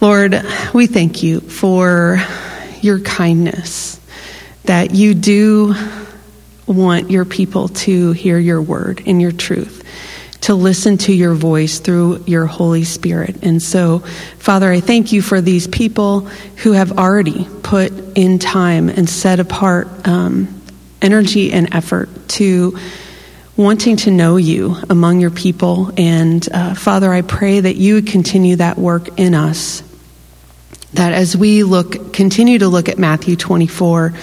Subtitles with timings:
[0.00, 0.42] Lord,
[0.72, 2.22] we thank you for
[2.80, 4.00] your kindness,
[4.64, 5.74] that you do
[6.66, 9.84] want your people to hear your word and your truth,
[10.40, 13.42] to listen to your voice through your Holy Spirit.
[13.42, 13.98] And so,
[14.38, 19.38] Father, I thank you for these people who have already put in time and set
[19.38, 20.62] apart um,
[21.02, 22.78] energy and effort to
[23.54, 25.92] wanting to know you among your people.
[25.98, 29.82] And uh, Father, I pray that you would continue that work in us
[30.94, 34.14] that as we look, continue to look at Matthew 24,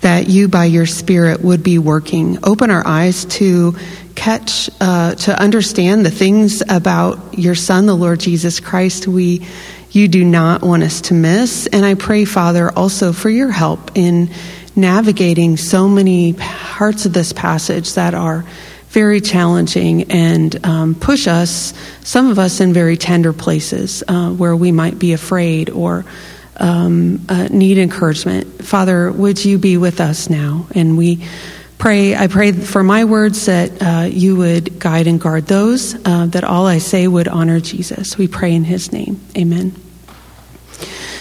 [0.00, 2.38] that you by your Spirit would be working.
[2.44, 3.76] Open our eyes to
[4.14, 9.06] catch, uh, to understand the things about your Son, the Lord Jesus Christ.
[9.06, 9.46] We,
[9.90, 11.66] you do not want us to miss.
[11.66, 14.30] And I pray, Father, also for your help in
[14.76, 18.44] navigating so many parts of this passage that are
[18.98, 24.56] very challenging and um, push us, some of us, in very tender places uh, where
[24.56, 26.04] we might be afraid or
[26.56, 28.64] um, uh, need encouragement.
[28.64, 30.66] Father, would you be with us now?
[30.74, 31.24] And we
[31.78, 36.26] pray, I pray for my words that uh, you would guide and guard those, uh,
[36.26, 38.18] that all I say would honor Jesus.
[38.18, 39.20] We pray in his name.
[39.36, 39.76] Amen.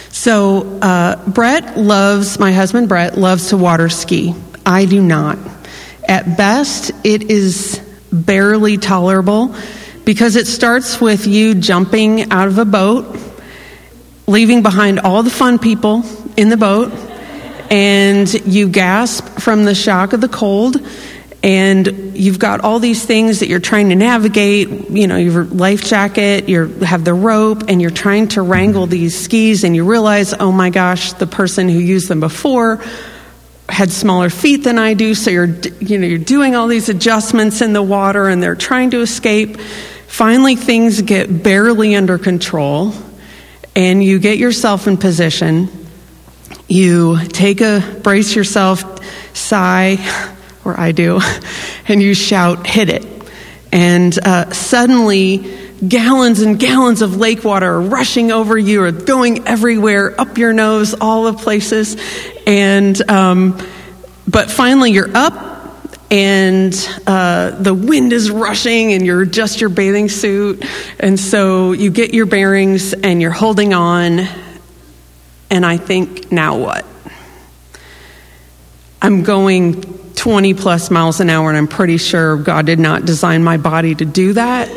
[0.09, 4.33] So, uh, Brett loves, my husband Brett loves to water ski.
[4.65, 5.37] I do not.
[6.08, 7.81] At best, it is
[8.13, 9.53] barely tolerable
[10.05, 13.17] because it starts with you jumping out of a boat,
[14.25, 16.03] leaving behind all the fun people
[16.38, 16.94] in the boat,
[17.69, 20.77] and you gasp from the shock of the cold.
[21.44, 24.89] And you've got all these things that you're trying to navigate.
[24.89, 29.17] You know, your life jacket, you have the rope, and you're trying to wrangle these
[29.17, 29.64] skis.
[29.64, 32.81] And you realize, oh my gosh, the person who used them before
[33.69, 35.45] had smaller feet than I do, so you're
[35.79, 39.59] you know you're doing all these adjustments in the water and they're trying to escape.
[40.07, 42.93] Finally things get barely under control
[43.75, 45.69] and you get yourself in position.
[46.67, 48.83] You take a brace yourself,
[49.35, 49.97] sigh,
[50.65, 51.21] or I do,
[51.87, 53.05] and you shout, hit it.
[53.71, 55.55] And uh, suddenly,
[55.87, 60.53] gallons and gallons of lake water are rushing over you or going everywhere, up your
[60.53, 61.95] nose, all the places.
[62.47, 63.61] And, um,
[64.27, 65.58] but finally you're up
[66.09, 66.73] and
[67.05, 70.63] uh, the wind is rushing and you're just your bathing suit.
[70.97, 74.21] And so you get your bearings and you're holding on.
[75.49, 76.86] And I think, now what?
[79.02, 79.81] I'm going
[80.15, 83.93] 20 plus miles an hour, and I'm pretty sure God did not design my body
[83.93, 84.69] to do that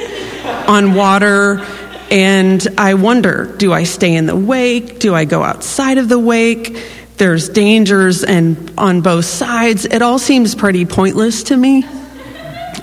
[0.69, 1.65] on water.
[2.11, 4.99] And I wonder do I stay in the wake?
[4.99, 6.77] Do I go outside of the wake?
[7.21, 9.85] There's dangers and on both sides.
[9.85, 11.85] It all seems pretty pointless to me.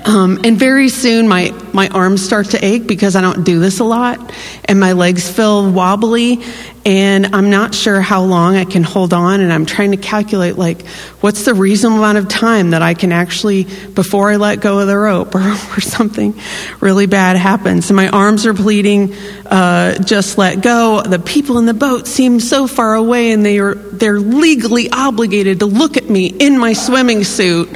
[0.06, 3.80] Um, and very soon, my, my arms start to ache because I don't do this
[3.80, 4.34] a lot,
[4.66, 6.42] and my legs feel wobbly,
[6.86, 9.42] and I'm not sure how long I can hold on.
[9.42, 10.88] And I'm trying to calculate, like,
[11.20, 14.88] what's the reasonable amount of time that I can actually, before I let go of
[14.88, 15.42] the rope or,
[15.78, 16.40] or something
[16.80, 17.90] really bad happens.
[17.90, 19.14] And my arms are bleeding,
[19.46, 21.02] uh, just let go.
[21.02, 25.60] The people in the boat seem so far away, and they are, they're legally obligated
[25.60, 27.70] to look at me in my swimming suit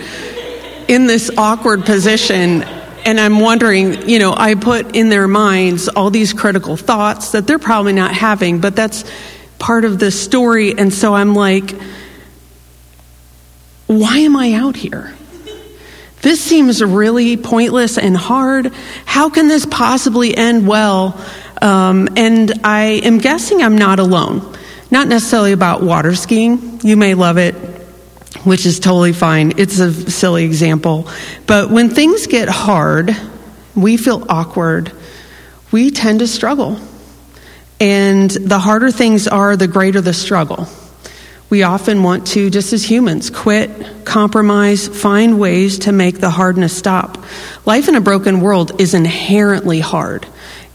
[0.91, 2.63] in this awkward position
[3.06, 7.47] and I'm wondering, you know, I put in their minds all these critical thoughts that
[7.47, 9.06] they're probably not having, but that's
[9.57, 10.78] part of the story.
[10.78, 11.72] And so I'm like,
[13.88, 15.16] why am I out here?
[16.22, 18.74] This seems really pointless and hard.
[19.06, 21.19] How can this possibly end well?
[21.62, 24.57] Um, and I am guessing I'm not alone.
[24.91, 26.81] Not necessarily about water skiing.
[26.84, 27.70] You may love it
[28.44, 29.53] which is totally fine.
[29.58, 31.08] It's a silly example.
[31.47, 33.16] But when things get hard,
[33.75, 34.92] we feel awkward,
[35.72, 36.80] we tend to struggle.
[37.80, 40.68] And the harder things are, the greater the struggle.
[41.50, 46.78] We often want to, just as humans, quit, compromise, find ways to make the hardness
[46.78, 47.18] stop.
[47.66, 50.25] Life in a broken world is inherently hard.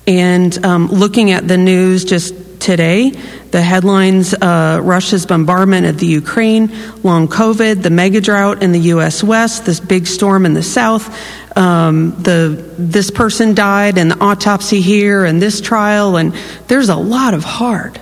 [0.07, 3.11] And um, looking at the news just today,
[3.51, 8.81] the headlines uh, Russia's bombardment of the Ukraine, long COVID, the mega drought in the
[8.81, 9.23] U.S.
[9.23, 11.09] West, this big storm in the South,
[11.57, 16.35] um, the this person died, and the autopsy here, and this trial, and
[16.69, 17.99] there's a lot of hard.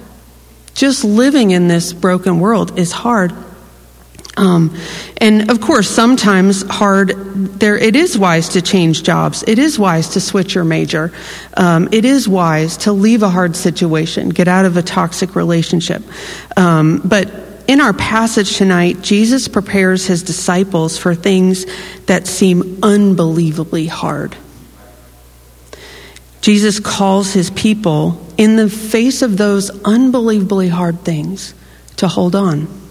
[0.74, 3.32] Just living in this broken world is hard.
[4.36, 4.76] Um,
[5.18, 7.13] and of course, sometimes hard.
[7.34, 9.42] There, it is wise to change jobs.
[9.46, 11.12] It is wise to switch your major.
[11.56, 16.02] Um, it is wise to leave a hard situation, get out of a toxic relationship.
[16.56, 17.28] Um, but
[17.66, 21.66] in our passage tonight, Jesus prepares his disciples for things
[22.06, 24.36] that seem unbelievably hard.
[26.40, 31.54] Jesus calls his people in the face of those unbelievably hard things,
[31.96, 32.83] to hold on.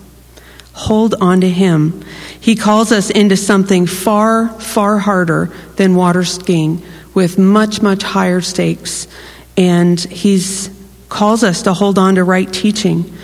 [0.74, 2.04] Hold on to Him.
[2.40, 6.82] He calls us into something far, far harder than water skiing
[7.14, 9.08] with much, much higher stakes.
[9.56, 10.70] And He's
[11.10, 13.16] calls us to hold on to right teaching,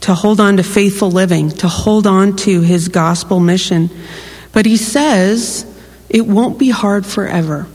[0.00, 3.90] to hold on to faithful living, to hold on to His gospel mission.
[4.52, 5.66] But He says
[6.08, 7.66] it won't be hard forever.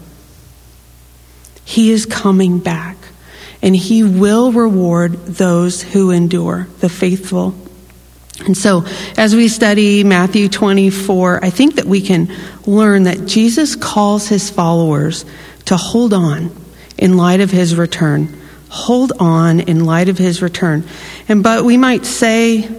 [1.64, 2.98] He is coming back,
[3.62, 7.54] and He will reward those who endure, the faithful.
[8.46, 8.86] And so,
[9.18, 12.34] as we study Matthew 24, I think that we can
[12.66, 15.26] learn that Jesus calls His followers
[15.66, 16.56] to hold on
[16.98, 18.40] in light of His return.
[18.70, 20.86] Hold on in light of His return.
[21.28, 22.70] And but we might say,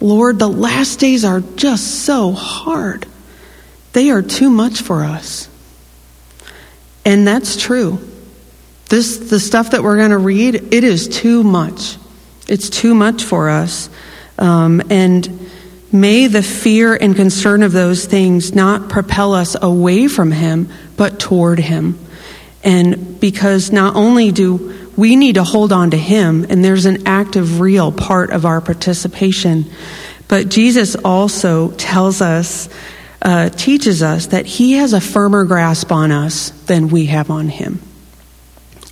[0.00, 3.06] Lord, the last days are just so hard.
[3.92, 5.48] They are too much for us.
[7.04, 7.98] And that's true.
[8.88, 11.96] This, the stuff that we're going to read, it is too much.
[12.48, 13.88] It's too much for us.
[14.40, 15.48] Um, and
[15.92, 21.20] may the fear and concern of those things not propel us away from Him, but
[21.20, 21.98] toward Him.
[22.64, 27.06] And because not only do we need to hold on to Him, and there's an
[27.06, 29.70] active, real part of our participation,
[30.28, 32.68] but Jesus also tells us,
[33.22, 37.48] uh, teaches us that He has a firmer grasp on us than we have on
[37.48, 37.80] Him.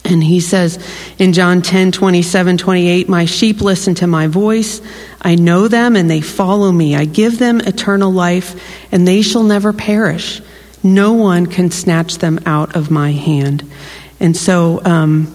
[0.08, 0.78] And he says
[1.18, 4.80] in John 10, 27, 28, My sheep listen to my voice.
[5.20, 6.96] I know them and they follow me.
[6.96, 8.60] I give them eternal life
[8.90, 10.40] and they shall never perish.
[10.82, 13.70] No one can snatch them out of my hand.
[14.20, 15.34] And so, um,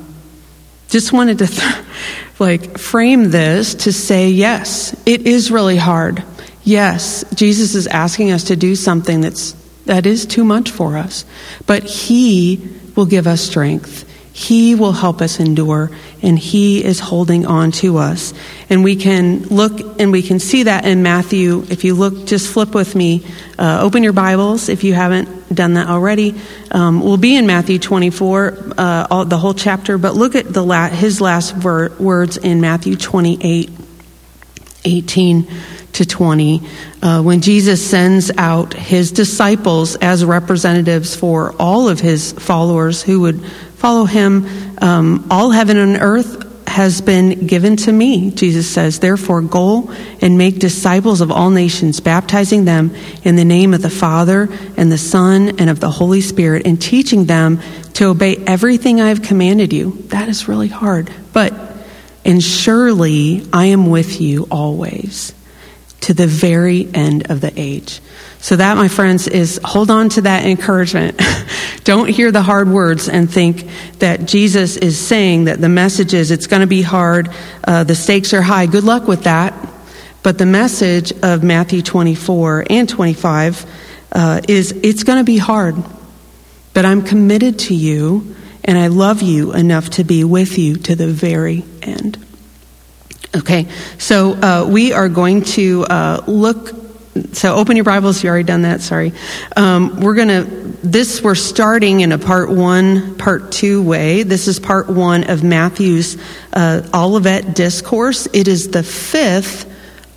[0.90, 1.76] just wanted to th-
[2.40, 6.24] like frame this to say, yes, it is really hard.
[6.64, 9.54] Yes, Jesus is asking us to do something that's
[9.86, 11.26] that is too much for us,
[11.66, 14.10] but He will give us strength.
[14.36, 15.92] He will help us endure,
[16.24, 18.34] and He is holding on to us.
[18.68, 21.64] And we can look and we can see that in Matthew.
[21.70, 23.24] If you look, just flip with me,
[23.60, 26.34] uh, open your Bibles if you haven't done that already.
[26.72, 30.64] Um, we'll be in Matthew 24, uh, all, the whole chapter, but look at the
[30.64, 33.70] la- his last ver- words in Matthew 28,
[34.84, 35.48] 18
[35.94, 36.62] to 20,
[37.04, 43.22] uh, when Jesus sends out his disciples as representatives for all of his followers who
[43.22, 43.46] would
[43.84, 44.48] follow him.
[44.78, 49.00] Um, all heaven and earth has been given to me, Jesus says.
[49.00, 49.92] Therefore, go
[50.22, 52.96] and make disciples of all nations, baptizing them
[53.26, 54.48] in the name of the Father
[54.78, 57.60] and the Son and of the Holy Spirit, and teaching them
[57.96, 60.02] to obey everything I have commanded you.
[60.08, 61.12] That is really hard.
[61.34, 61.54] But,
[62.24, 65.36] and surely I am with you always
[66.02, 68.00] to the very end of the age.
[68.40, 71.22] So, that, my friends, is hold on to that encouragement.
[71.84, 73.68] Don't hear the hard words and think
[74.00, 77.30] that Jesus is saying that the message is it's going to be hard,
[77.66, 78.66] uh, the stakes are high.
[78.66, 79.54] Good luck with that.
[80.24, 83.66] But the message of Matthew 24 and 25
[84.14, 85.76] uh, is it's going to be hard.
[86.74, 90.96] But I'm committed to you, and I love you enough to be with you to
[90.96, 92.18] the very end.
[93.36, 96.83] Okay, so uh, we are going to uh, look
[97.34, 98.24] so open your Bibles.
[98.24, 98.82] You already done that.
[98.82, 99.14] Sorry.
[99.56, 100.44] Um, we're gonna.
[100.84, 104.24] This we're starting in a part one, part two way.
[104.24, 106.18] This is part one of Matthew's
[106.54, 108.28] uh, Olivet discourse.
[108.34, 109.72] It is the fifth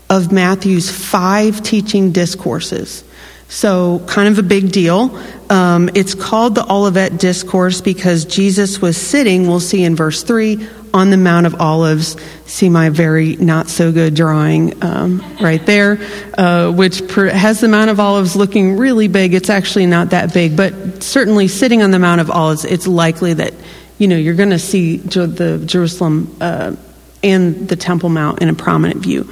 [0.08, 3.04] of Matthew's five teaching discourses.
[3.48, 5.16] So, kind of a big deal.
[5.48, 10.66] Um, it's called the Olivet Discourse because Jesus was sitting, we'll see in verse 3,
[10.96, 12.16] on the Mount of Olives.
[12.46, 15.98] See my very not so good drawing um, right there,
[16.36, 19.34] uh, which has the Mount of Olives looking really big.
[19.34, 23.34] It's actually not that big, but certainly sitting on the Mount of Olives, it's likely
[23.34, 23.54] that
[23.98, 26.74] you know you're going to see the Jerusalem uh,
[27.22, 29.30] and the Temple Mount in a prominent view.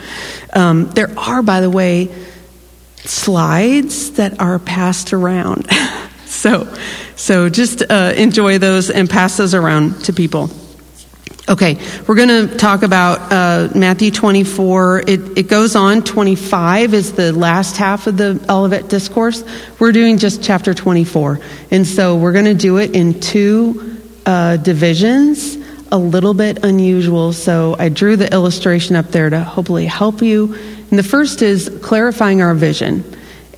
[0.52, 2.14] Um, there are, by the way,
[3.04, 5.66] slides that are passed around.
[6.26, 6.74] so,
[7.16, 10.50] so just uh, enjoy those and pass those around to people.
[11.46, 15.00] Okay, we're going to talk about uh, Matthew 24.
[15.00, 16.02] It, it, goes on.
[16.02, 19.44] 25 is the last half of the Olivet Discourse.
[19.78, 21.40] We're doing just chapter 24.
[21.70, 25.56] And so we're going to do it in two uh, divisions,
[25.92, 27.34] a little bit unusual.
[27.34, 30.54] So I drew the illustration up there to hopefully help you.
[30.88, 33.04] And the first is clarifying our vision.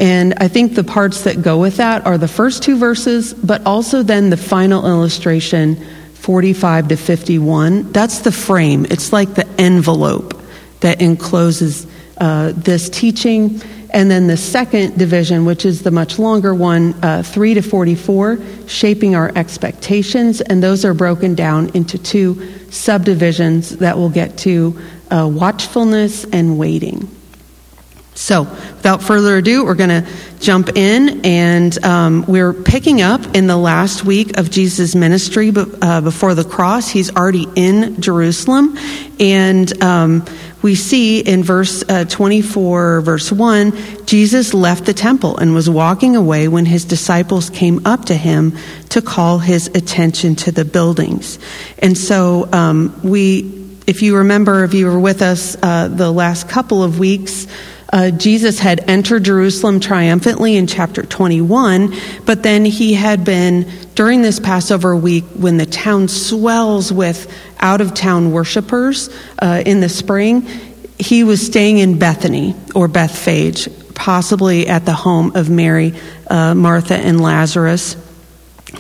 [0.01, 3.65] And I think the parts that go with that are the first two verses, but
[3.65, 5.87] also then the final illustration
[6.27, 7.93] 45 to 51.
[7.93, 8.85] That's the frame.
[8.91, 10.35] It's like the envelope
[10.81, 11.87] that encloses
[12.19, 13.61] uh, this teaching
[13.97, 18.39] And then the second division, which is the much longer one, uh, 3 to 44,
[18.67, 20.43] shaping our expectations.
[20.43, 24.79] And those are broken down into two subdivisions that we'll get to
[25.11, 27.16] uh, watchfulness and waiting.
[28.17, 33.47] So, without further ado, we're going to jump in, and um, we're picking up in
[33.47, 36.89] the last week of Jesus' ministry uh, before the cross.
[36.89, 38.79] He's already in Jerusalem,
[39.21, 40.25] and um,
[40.63, 46.17] we see in verse uh, 24, verse 1, Jesus left the temple and was walking
[46.17, 48.57] away when his disciples came up to him
[48.89, 51.39] to call his attention to the buildings.
[51.79, 56.49] And so, um, we, if you remember, if you were with us uh, the last
[56.49, 57.47] couple of weeks,
[57.93, 64.23] uh, Jesus had entered Jerusalem triumphantly in chapter 21, but then he had been, during
[64.23, 69.89] this Passover week, when the town swells with out of town worshipers uh, in the
[69.89, 70.43] spring,
[70.99, 75.95] he was staying in Bethany or Bethphage, possibly at the home of Mary,
[76.29, 77.97] uh, Martha, and Lazarus.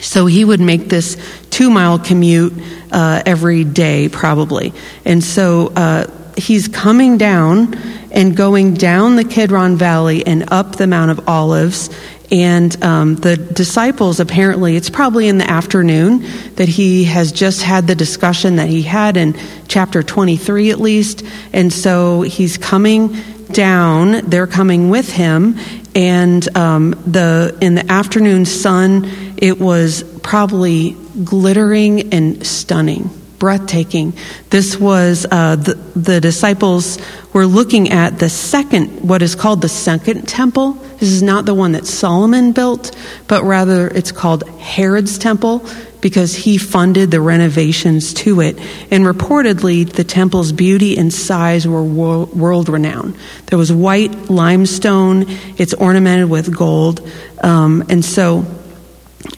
[0.00, 1.16] So he would make this
[1.50, 2.52] two mile commute
[2.90, 4.72] uh, every day, probably.
[5.04, 7.74] And so uh, he's coming down
[8.10, 11.90] and going down the Kidron Valley and up the Mount of Olives.
[12.30, 17.86] And um, the disciples, apparently, it's probably in the afternoon that he has just had
[17.86, 21.22] the discussion that he had in chapter 23 at least.
[21.52, 23.16] And so he's coming
[23.52, 25.56] down, they're coming with him.
[25.94, 34.14] And um, the, in the afternoon sun, it was probably glittering and stunning breathtaking.
[34.50, 36.98] This was uh, the, the disciples
[37.32, 40.72] were looking at the second, what is called the second temple.
[40.98, 42.96] This is not the one that Solomon built,
[43.28, 45.66] but rather it's called Herod's temple
[46.00, 48.58] because he funded the renovations to it.
[48.90, 53.16] And reportedly, the temple's beauty and size were world renowned.
[53.46, 55.26] There was white limestone,
[55.58, 57.06] it's ornamented with gold.
[57.42, 58.44] Um, and so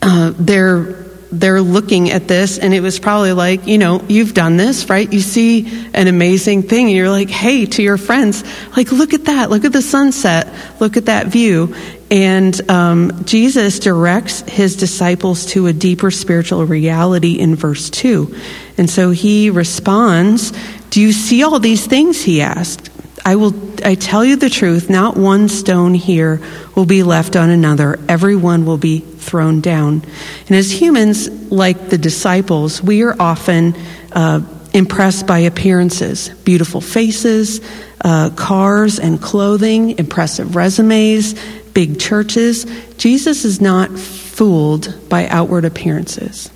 [0.03, 4.57] uh, there they're looking at this and it was probably like you know you've done
[4.57, 5.13] this right?
[5.13, 8.45] You see an amazing thing and you're like hey to your friends
[8.77, 9.51] like look at that.
[9.51, 10.53] Look at the sunset.
[10.81, 11.75] Look at that view.
[12.11, 18.35] And um, jesus directs his disciples to a deeper spiritual reality in verse 2
[18.79, 20.53] and so he responds
[20.91, 22.23] do you see all these things?
[22.23, 22.91] he asked
[23.25, 26.41] I will I tell you the truth, not one stone here
[26.75, 27.99] will be left on another.
[28.09, 30.03] Everyone will be thrown down.
[30.47, 33.75] And as humans, like the disciples, we are often
[34.13, 34.41] uh,
[34.73, 37.61] impressed by appearances beautiful faces,
[38.01, 41.35] uh, cars and clothing, impressive resumes,
[41.73, 42.65] big churches.
[42.97, 46.51] Jesus is not fooled by outward appearances.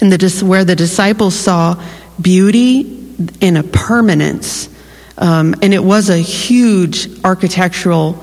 [0.00, 1.82] And the, where the disciples saw
[2.20, 3.00] beauty
[3.40, 4.68] and a permanence
[5.18, 8.22] um, and it was a huge architectural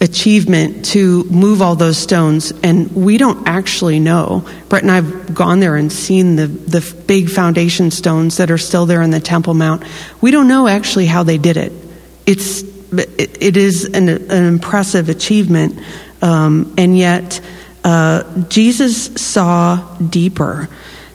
[0.00, 2.52] achievement to move all those stones.
[2.62, 4.46] And we don't actually know.
[4.68, 8.58] Brett and I have gone there and seen the, the big foundation stones that are
[8.58, 9.82] still there in the Temple Mount.
[10.20, 11.72] We don't know actually how they did it.
[12.26, 12.62] It's,
[12.92, 15.80] it is an, an impressive achievement.
[16.20, 17.40] Um, and yet,
[17.84, 20.68] uh, Jesus saw deeper.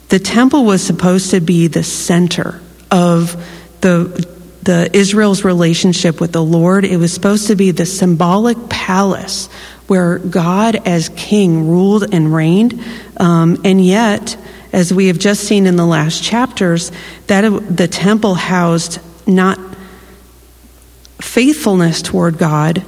[0.09, 2.59] The temple was supposed to be the center
[2.91, 3.35] of
[3.81, 6.85] the the Israel's relationship with the Lord.
[6.85, 9.47] It was supposed to be the symbolic palace
[9.87, 12.81] where God as king ruled and reigned.
[13.17, 14.37] Um, and yet,
[14.71, 16.91] as we have just seen in the last chapters,
[17.27, 17.41] that
[17.75, 19.59] the temple housed not
[21.19, 22.83] faithfulness toward God,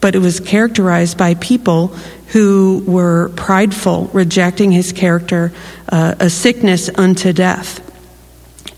[0.00, 1.88] but it was characterized by people
[2.28, 5.52] who were prideful, rejecting his character,
[5.88, 7.85] uh, a sickness unto death.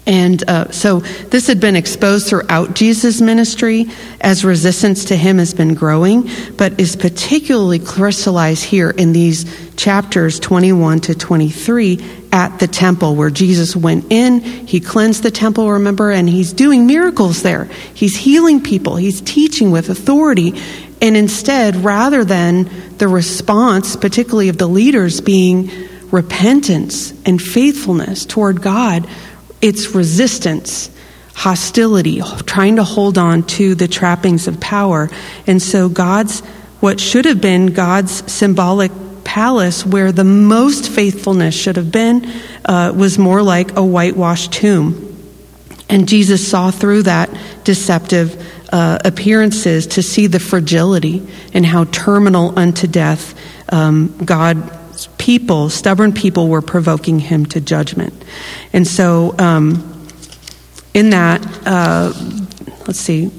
[0.08, 3.84] And uh, so this had been exposed throughout Jesus' ministry
[4.22, 9.44] as resistance to him has been growing, but is particularly crystallized here in these
[9.76, 14.40] chapters 21 to 23 at the temple where Jesus went in.
[14.40, 17.66] He cleansed the temple, remember, and he's doing miracles there.
[17.92, 20.54] He's healing people, he's teaching with authority.
[21.02, 25.70] And instead, rather than the response, particularly of the leaders, being
[26.10, 29.06] repentance and faithfulness toward God,
[29.60, 30.90] it's resistance,
[31.34, 35.10] hostility, trying to hold on to the trappings of power.
[35.46, 36.40] And so God's,
[36.80, 38.92] what should have been God's symbolic
[39.24, 42.30] palace where the most faithfulness should have been,
[42.64, 45.04] uh, was more like a whitewashed tomb.
[45.88, 47.30] And Jesus saw through that
[47.64, 53.34] deceptive uh, appearances to see the fragility and how terminal unto death
[53.72, 54.77] um, God
[55.28, 58.14] people, stubborn people, were provoking him to judgment.
[58.72, 60.08] And so, um,
[60.94, 62.14] in that, uh,
[62.86, 63.30] let's see,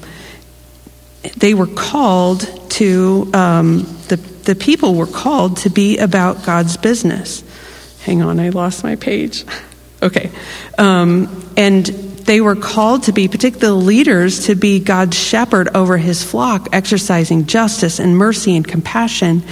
[1.38, 2.41] they were called
[2.74, 7.43] to, um, the, the people were called to be about God's business.
[8.03, 9.43] Hang on, I lost my page.
[10.01, 10.31] Okay.
[10.77, 16.24] Um, and they were called to be, particularly leaders, to be God's shepherd over his
[16.24, 19.43] flock, exercising justice and mercy and compassion.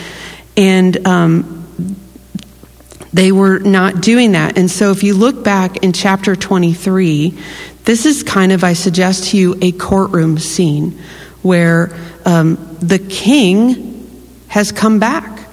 [0.56, 1.57] And um,
[3.14, 4.58] they were not doing that.
[4.58, 7.38] And so if you look back in chapter 23,
[7.86, 11.00] this is kind of, I suggest to you, a courtroom scene
[11.42, 15.48] where um, the king has come back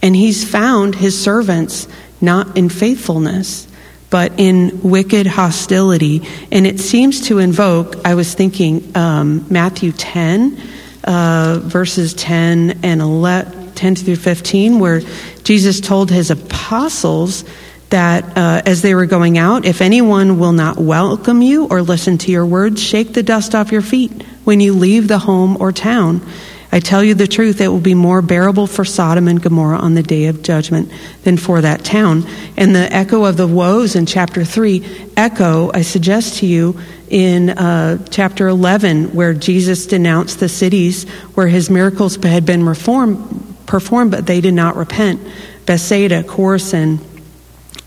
[0.00, 1.88] and he's found his servants
[2.20, 3.66] not in faithfulness
[4.12, 6.20] but in wicked hostility.
[6.52, 10.60] And it seems to invoke, I was thinking, um, Matthew 10,
[11.02, 15.00] uh, verses 10 and 11, 10 through 15, where
[15.44, 17.44] Jesus told his apostles
[17.90, 22.16] that uh, as they were going out, if anyone will not welcome you or listen
[22.18, 24.10] to your words, shake the dust off your feet
[24.44, 26.26] when you leave the home or town.
[26.74, 29.92] I tell you the truth, it will be more bearable for Sodom and Gomorrah on
[29.92, 30.90] the day of judgment
[31.22, 32.24] than for that town.
[32.56, 37.50] And the echo of the woes in chapter 3 echo, I suggest to you, in
[37.50, 44.10] uh, chapter 11, where Jesus denounced the cities where his miracles had been reform, performed,
[44.10, 45.18] but they did not repent
[45.64, 46.98] Bethsaida, Chorazin,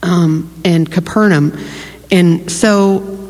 [0.01, 1.56] um, and Capernaum.
[2.10, 3.27] And so,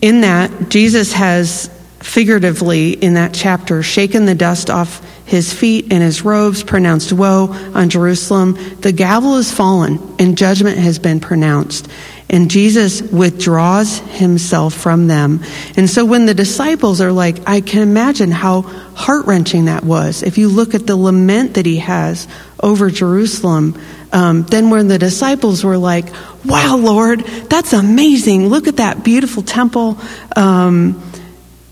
[0.00, 1.70] in that, Jesus has
[2.00, 7.48] figuratively in that chapter, shaken the dust off his feet and his robes, pronounced woe
[7.74, 8.56] on Jerusalem.
[8.80, 11.88] The gavel is fallen and judgment has been pronounced.
[12.30, 15.42] And Jesus withdraws himself from them.
[15.76, 20.22] And so when the disciples are like, I can imagine how heart wrenching that was.
[20.22, 22.28] If you look at the lament that he has
[22.60, 23.80] over Jerusalem,
[24.12, 26.06] um, then when the disciples were like,
[26.44, 28.48] wow, Lord, that's amazing.
[28.48, 29.98] Look at that beautiful temple.
[30.36, 31.02] Um,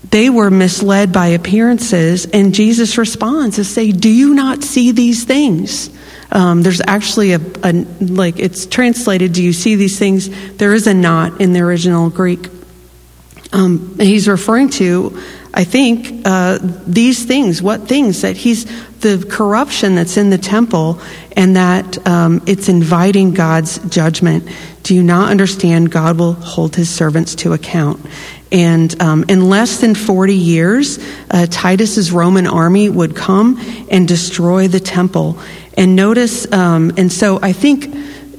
[0.09, 5.25] they were misled by appearances, and Jesus responds to say, Do you not see these
[5.25, 5.89] things?
[6.31, 10.29] Um, there's actually a, a, like, it's translated, Do you see these things?
[10.57, 12.49] There is a not in the original Greek.
[13.53, 15.21] Um, he's referring to,
[15.53, 17.61] I think, uh, these things.
[17.61, 18.21] What things?
[18.21, 18.65] That he's
[18.99, 20.99] the corruption that's in the temple
[21.35, 24.49] and that um, it's inviting God's judgment.
[24.83, 28.05] Do you not understand God will hold his servants to account?
[28.51, 30.99] And um, in less than 40 years,
[31.29, 33.59] uh, Titus's Roman army would come
[33.91, 35.37] and destroy the temple.
[35.77, 37.85] And notice, um, and so I think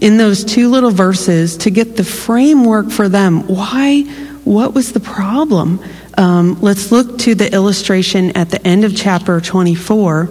[0.01, 4.03] in those two little verses, to get the framework for them, why,
[4.45, 5.81] what was the problem?
[6.17, 10.27] Um, let's look to the illustration at the end of chapter 24,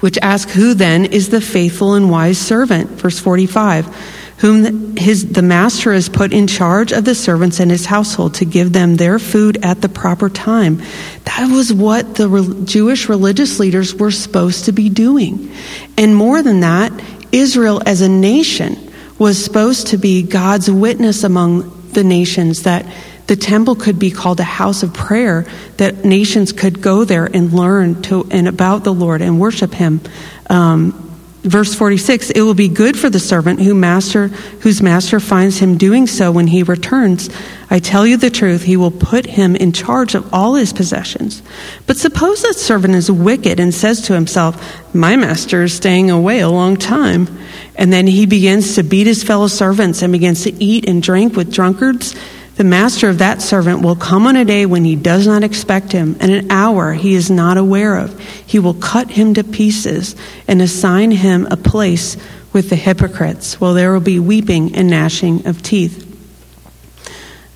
[0.00, 2.90] which asks, Who then is the faithful and wise servant?
[2.90, 7.86] Verse 45 whom his, the master has put in charge of the servants and his
[7.86, 10.80] household to give them their food at the proper time.
[11.24, 15.50] That was what the re- Jewish religious leaders were supposed to be doing.
[15.96, 16.92] And more than that,
[17.32, 22.86] Israel as a nation was supposed to be God's witness among the nations that
[23.26, 25.46] the temple could be called a house of prayer
[25.76, 30.00] that nations could go there and learn to and about the Lord and worship him
[30.48, 31.07] um,
[31.42, 34.28] Verse 46 It will be good for the servant who master,
[34.60, 37.30] whose master finds him doing so when he returns.
[37.70, 41.42] I tell you the truth, he will put him in charge of all his possessions.
[41.86, 46.40] But suppose that servant is wicked and says to himself, My master is staying away
[46.40, 47.28] a long time.
[47.76, 51.36] And then he begins to beat his fellow servants and begins to eat and drink
[51.36, 52.16] with drunkards
[52.58, 55.92] the master of that servant will come on a day when he does not expect
[55.92, 58.18] him, and an hour he is not aware of.
[58.20, 60.16] He will cut him to pieces
[60.48, 62.16] and assign him a place
[62.52, 66.04] with the hypocrites, while there will be weeping and gnashing of teeth.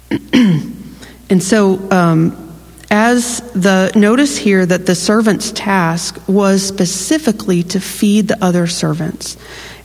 [0.33, 2.57] and so, um,
[2.89, 9.37] as the notice here that the servant's task was specifically to feed the other servants.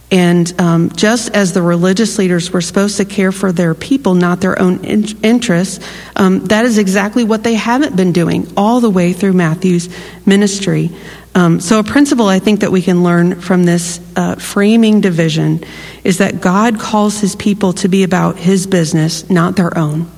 [0.09, 4.39] And um, just as the religious leaders were supposed to care for their people, not
[4.39, 8.89] their own in- interests, um, that is exactly what they haven't been doing all the
[8.89, 9.89] way through Matthew's
[10.25, 10.91] ministry.
[11.35, 15.63] Um, so, a principle I think that we can learn from this uh, framing division
[16.03, 20.09] is that God calls his people to be about his business, not their own.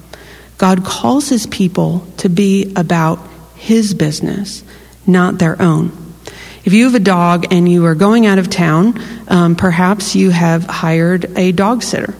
[0.60, 3.20] God calls his people to be about
[3.56, 4.64] his business,
[5.08, 6.09] not their own.
[6.66, 10.30] If you have a dog and you are going out of town, um, perhaps you
[10.30, 12.14] have hired a dog sitter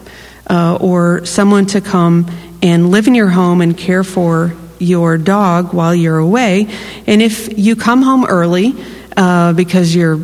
[0.48, 2.30] uh, or someone to come
[2.62, 6.68] and live in your home and care for your dog while you're away.
[7.06, 8.74] And if you come home early
[9.16, 10.16] uh, because your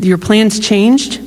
[0.00, 1.20] your plans changed,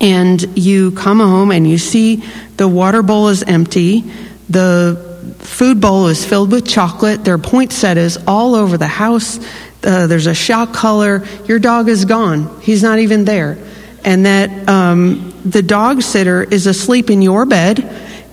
[0.00, 2.22] and you come home and you see
[2.56, 4.00] the water bowl is empty,
[4.48, 5.04] the
[5.38, 7.24] food bowl is filled with chocolate.
[7.24, 9.38] There are poinsettias all over the house.
[9.82, 11.24] Uh, there's a shock collar.
[11.46, 12.60] Your dog is gone.
[12.60, 13.58] He's not even there.
[14.04, 17.80] And that um, the dog sitter is asleep in your bed,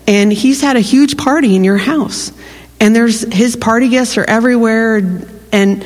[0.08, 2.31] and he's had a huge party in your house.
[2.79, 4.97] And there's his party guests are everywhere,
[5.51, 5.86] and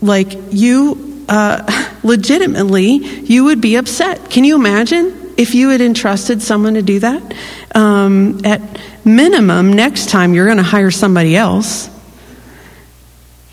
[0.00, 4.30] like you, uh, legitimately, you would be upset.
[4.30, 7.34] Can you imagine if you had entrusted someone to do that?
[7.74, 8.60] Um, at
[9.04, 11.88] minimum, next time you're going to hire somebody else.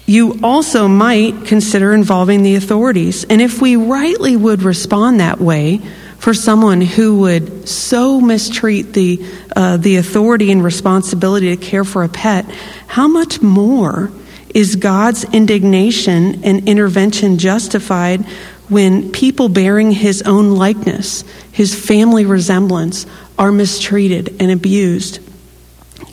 [0.10, 3.26] You also might consider involving the authorities.
[3.26, 5.82] And if we rightly would respond that way
[6.18, 9.24] for someone who would so mistreat the,
[9.56, 12.46] uh, the authority and responsibility to care for a pet,
[12.88, 14.12] how much more
[14.50, 18.26] is God's indignation and intervention justified
[18.68, 23.06] when people bearing his own likeness, his family resemblance,
[23.38, 25.20] are mistreated and abused?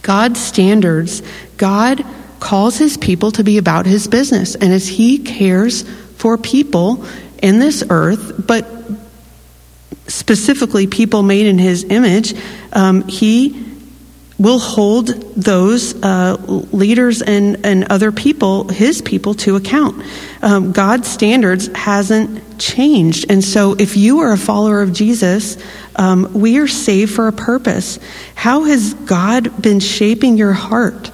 [0.02, 1.22] God's standards,
[1.56, 2.04] God
[2.46, 4.54] calls his people to be about his business.
[4.54, 5.82] And as he cares
[6.14, 7.04] for people
[7.42, 8.64] in this earth, but
[10.06, 12.34] specifically people made in his image,
[12.72, 13.64] um, he
[14.38, 16.36] will hold those uh,
[16.70, 20.04] leaders and, and other people, his people, to account.
[20.40, 23.26] Um, God's standards hasn't changed.
[23.28, 25.58] And so if you are a follower of Jesus,
[25.96, 27.98] um, we are saved for a purpose.
[28.36, 31.10] How has God been shaping your heart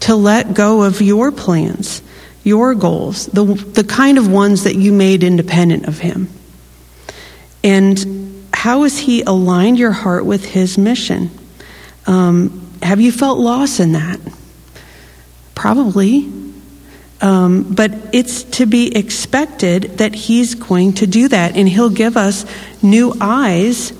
[0.00, 2.02] to let go of your plans,
[2.42, 6.28] your goals, the, the kind of ones that you made independent of Him?
[7.62, 11.30] And how has He aligned your heart with His mission?
[12.06, 14.20] Um, have you felt loss in that?
[15.54, 16.32] Probably.
[17.20, 22.16] Um, but it's to be expected that He's going to do that, and He'll give
[22.16, 22.46] us
[22.82, 23.92] new eyes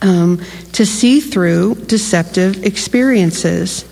[0.00, 0.40] um,
[0.72, 3.84] to see through deceptive experiences.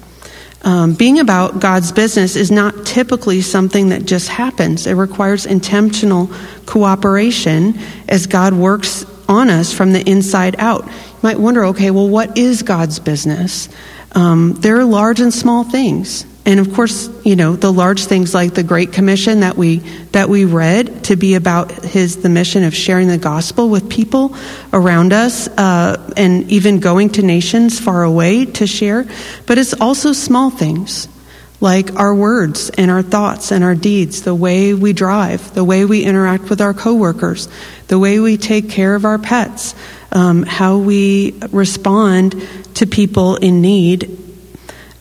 [0.62, 4.86] Um, being about God's business is not typically something that just happens.
[4.86, 6.30] It requires intentional
[6.66, 10.84] cooperation as God works on us from the inside out.
[10.86, 13.68] You might wonder, okay, well, what is God's business?
[14.12, 16.26] Um, there are large and small things.
[16.46, 19.78] And of course, you know, the large things like the Great Commission that we
[20.12, 24.34] that we read to be about his the mission of sharing the gospel with people
[24.72, 29.06] around us, uh, and even going to nations far away to share.
[29.46, 31.08] But it's also small things
[31.60, 35.84] like our words and our thoughts and our deeds, the way we drive, the way
[35.84, 37.48] we interact with our coworkers,
[37.88, 39.74] the way we take care of our pets,
[40.10, 42.34] um, how we respond
[42.76, 44.16] to people in need.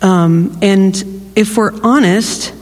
[0.02, 2.54] Um, and if we're honest,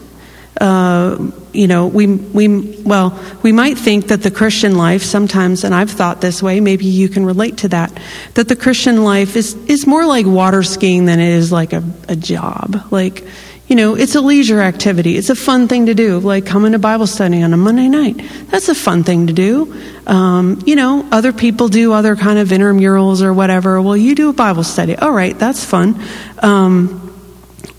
[0.62, 2.48] uh, you know, we, we,
[2.84, 6.86] well, we might think that the Christian life sometimes, and I've thought this way, maybe
[6.86, 7.92] you can relate to that,
[8.36, 11.84] that the Christian life is, is more like water skiing than it is like a,
[12.08, 12.78] a job.
[12.92, 13.26] Like,
[13.68, 15.18] you know, it's a leisure activity.
[15.18, 18.22] It's a fun thing to do, like coming to Bible study on a Monday night.
[18.52, 19.76] That's a fun thing to do.
[20.06, 23.82] Um, you know, other people do other kind of intramurals or whatever.
[23.82, 24.96] Well, you do a Bible study.
[24.96, 26.00] All right, that's fun.
[26.40, 27.07] Um,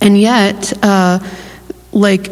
[0.00, 1.20] and yet, uh,
[1.92, 2.30] like,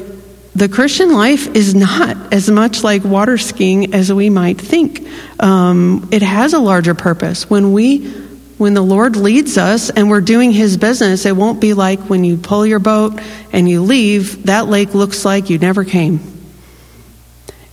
[0.54, 5.06] the Christian life is not as much like water skiing as we might think.
[5.38, 7.50] Um, it has a larger purpose.
[7.50, 8.24] When we
[8.58, 12.24] when the Lord leads us and we're doing His business, it won't be like when
[12.24, 13.20] you pull your boat
[13.52, 16.20] and you leave, that lake looks like you never came.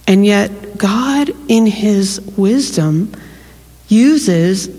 [0.06, 3.13] And yet, God, in His wisdom,
[3.88, 4.69] uses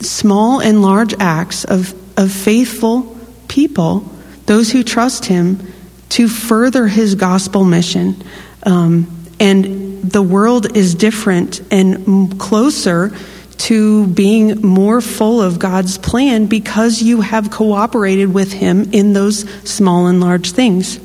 [0.00, 3.16] small and large acts of, of faithful
[3.48, 4.12] people,
[4.46, 5.72] those who trust Him,
[6.10, 8.22] to further His gospel mission.
[8.62, 13.12] Um, and the world is different and closer
[13.58, 19.48] to being more full of God's plan because you have cooperated with Him in those
[19.68, 21.00] small and large things.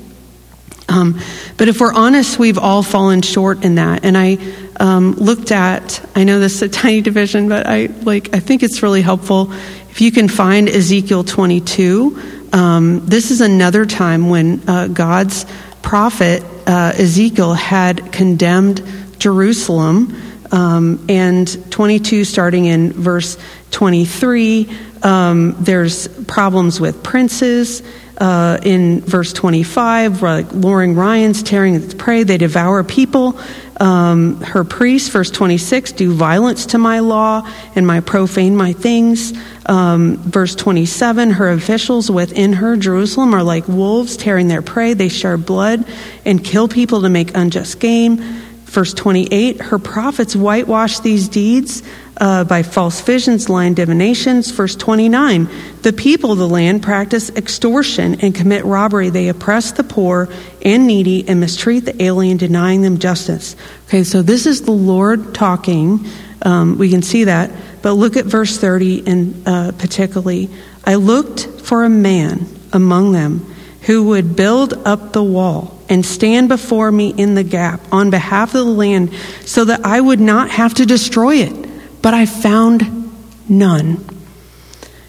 [0.89, 1.19] Um,
[1.57, 4.03] but if we're honest, we've all fallen short in that.
[4.03, 4.37] And I
[4.79, 8.63] um, looked at, I know this is a tiny division, but I like I think
[8.63, 9.51] it's really helpful
[9.89, 12.40] if you can find Ezekiel 22.
[12.53, 15.45] Um, this is another time when uh, God's
[15.81, 18.83] prophet uh, Ezekiel had condemned
[19.19, 20.15] Jerusalem.
[20.51, 23.37] Um, and 22, starting in verse
[23.71, 24.69] 23,
[25.03, 27.83] um, there's problems with princes.
[28.17, 33.39] Uh, in verse 25, like luring Ryan's tearing its prey, they devour people.
[33.81, 39.33] Um, her priests, verse 26, do violence to my law and my profane my things.
[39.65, 44.93] Um, verse 27, her officials within her, Jerusalem, are like wolves tearing their prey.
[44.93, 45.83] They share blood
[46.25, 48.41] and kill people to make unjust gain
[48.71, 51.83] Verse 28 Her prophets whitewash these deeds
[52.21, 54.51] uh, by false visions, lying divinations.
[54.51, 55.49] Verse 29
[55.81, 59.09] The people of the land practice extortion and commit robbery.
[59.09, 60.29] They oppress the poor
[60.63, 63.55] and needy and mistreat the alien, denying them justice.
[63.87, 66.05] Okay, so this is the Lord talking.
[66.43, 67.51] Um, we can see that.
[67.81, 70.49] But look at verse 30 and uh, particularly.
[70.85, 73.39] I looked for a man among them
[73.81, 78.49] who would build up the wall and stand before me in the gap on behalf
[78.49, 79.11] of the land
[79.43, 81.70] so that I would not have to destroy it.
[82.01, 83.11] But I found
[83.47, 84.03] none.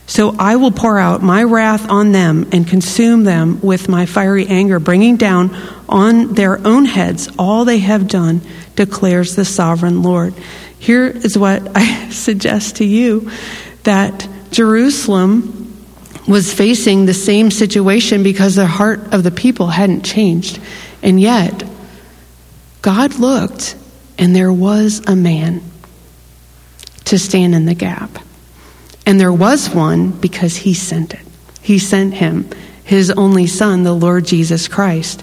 [0.06, 4.46] So I will pour out my wrath on them and consume them with my fiery
[4.46, 5.56] anger, bringing down
[5.88, 8.42] on their own heads all they have done,
[8.76, 10.34] declares the sovereign Lord.
[10.78, 13.30] Here is what I suggest to you
[13.84, 15.82] that Jerusalem
[16.28, 20.60] was facing the same situation because the heart of the people hadn't changed.
[21.02, 21.64] And yet,
[22.80, 23.76] God looked,
[24.18, 25.62] and there was a man
[27.04, 28.10] to stand in the gap.
[29.06, 31.26] And there was one because he sent it.
[31.60, 32.48] He sent him,
[32.84, 35.22] his only son, the Lord Jesus Christ.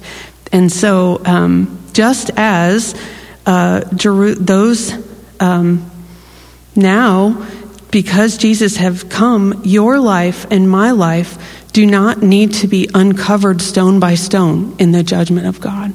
[0.51, 2.99] And so, um, just as
[3.45, 4.93] uh, Jeru- those
[5.39, 5.89] um,
[6.75, 7.45] now
[7.91, 13.61] because Jesus have come, your life and my life do not need to be uncovered
[13.61, 15.93] stone by stone in the judgment of God.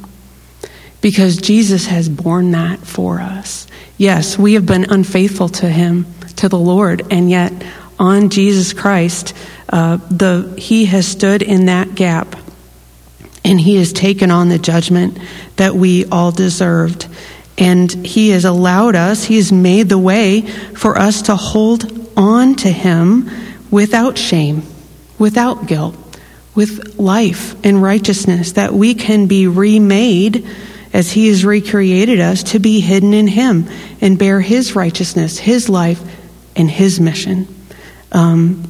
[1.00, 3.66] Because Jesus has borne that for us.
[3.96, 7.52] Yes, we have been unfaithful to Him, to the Lord, and yet
[7.98, 9.34] on Jesus Christ,
[9.68, 12.36] uh, the, He has stood in that gap
[13.44, 15.18] and He has taken on the judgment
[15.56, 17.06] that we all deserved.
[17.56, 21.84] And He has allowed us, He has made the way for us to hold
[22.16, 23.30] on to Him
[23.70, 24.64] without shame,
[25.20, 25.96] without guilt,
[26.56, 30.46] with life and righteousness, that we can be remade
[30.94, 33.68] as He has recreated us to be hidden in Him
[34.00, 36.00] and bear His righteousness, His life,
[36.56, 37.46] and His mission.
[38.12, 38.62] Um,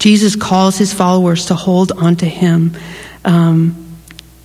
[0.00, 2.76] Jesus calls His followers to hold on to Him.
[3.24, 3.82] Um,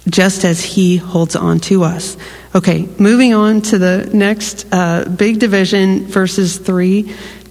[0.09, 2.17] just as he holds on to us.
[2.55, 7.03] Okay, moving on to the next uh, big division, verses 3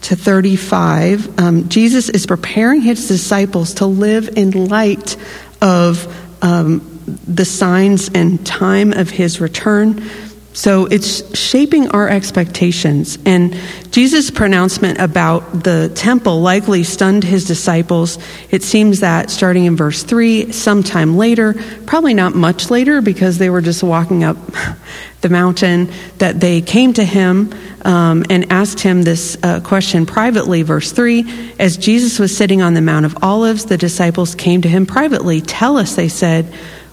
[0.02, 1.38] to 35.
[1.38, 5.16] Um, Jesus is preparing his disciples to live in light
[5.61, 6.07] of
[6.42, 10.02] um, the signs and time of his return.
[10.56, 13.18] So it's shaping our expectations.
[13.26, 13.54] And
[13.90, 18.18] Jesus' pronouncement about the temple likely stunned his disciples.
[18.50, 23.50] It seems that starting in verse 3, sometime later, probably not much later because they
[23.50, 24.38] were just walking up
[25.20, 27.52] the mountain, that they came to him
[27.84, 30.62] um, and asked him this uh, question privately.
[30.62, 34.68] Verse 3 As Jesus was sitting on the Mount of Olives, the disciples came to
[34.70, 35.42] him privately.
[35.42, 36.50] Tell us, they said,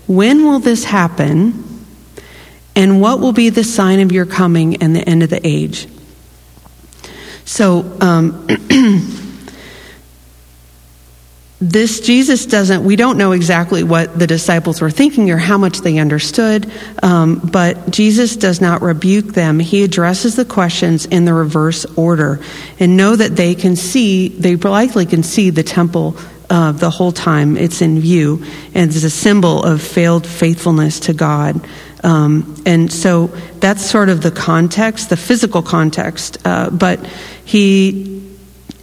[0.08, 1.64] when will this happen?
[2.76, 5.88] And what will be the sign of your coming and the end of the age?
[7.46, 8.48] So, um,
[11.62, 15.80] this Jesus doesn't, we don't know exactly what the disciples were thinking or how much
[15.80, 19.60] they understood, um, but Jesus does not rebuke them.
[19.60, 22.40] He addresses the questions in the reverse order
[22.80, 26.18] and know that they can see, they likely can see the temple
[26.54, 31.14] uh, the whole time it's in view and it's a symbol of failed faithfulness to
[31.14, 31.60] God.
[32.04, 33.28] Um, and so
[33.60, 36.38] that's sort of the context, the physical context.
[36.46, 37.04] Uh, but
[37.44, 38.22] he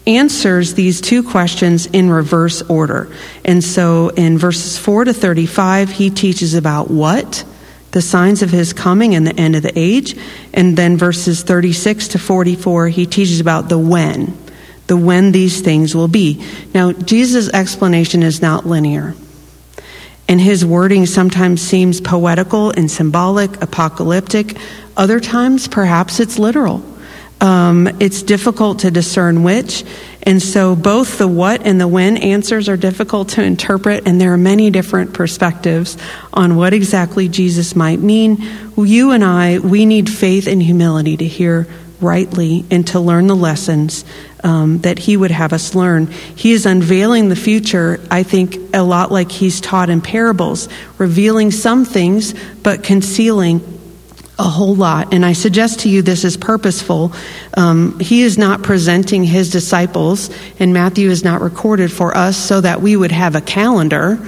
[0.05, 3.15] answers these two questions in reverse order.
[3.45, 7.45] And so in verses 4 to 35, he teaches about what?
[7.93, 10.17] The signs of his coming and the end of the age.
[10.53, 14.37] And then verses 36 to 44, he teaches about the when,
[14.91, 16.45] the when these things will be.
[16.75, 19.15] Now, Jesus' explanation is not linear
[20.31, 24.57] and his wording sometimes seems poetical and symbolic, apocalyptic.
[24.97, 26.85] Other times, perhaps it's literal.
[27.41, 29.85] Um, it's difficult to discern which.
[30.23, 34.33] And so both the what and the when answers are difficult to interpret, and there
[34.33, 35.99] are many different perspectives
[36.33, 38.39] on what exactly Jesus might mean.
[38.77, 41.67] You and I, we need faith and humility to hear
[42.01, 44.05] rightly and to learn the lessons
[44.43, 46.07] um, that he would have us learn.
[46.07, 51.51] He is unveiling the future, I think, a lot like he's taught in parables, revealing
[51.51, 53.79] some things but concealing
[54.39, 55.13] a whole lot.
[55.13, 57.13] And I suggest to you this is purposeful.
[57.55, 62.61] Um, he is not presenting his disciples, and Matthew is not recorded for us so
[62.63, 64.19] that we would have a calendar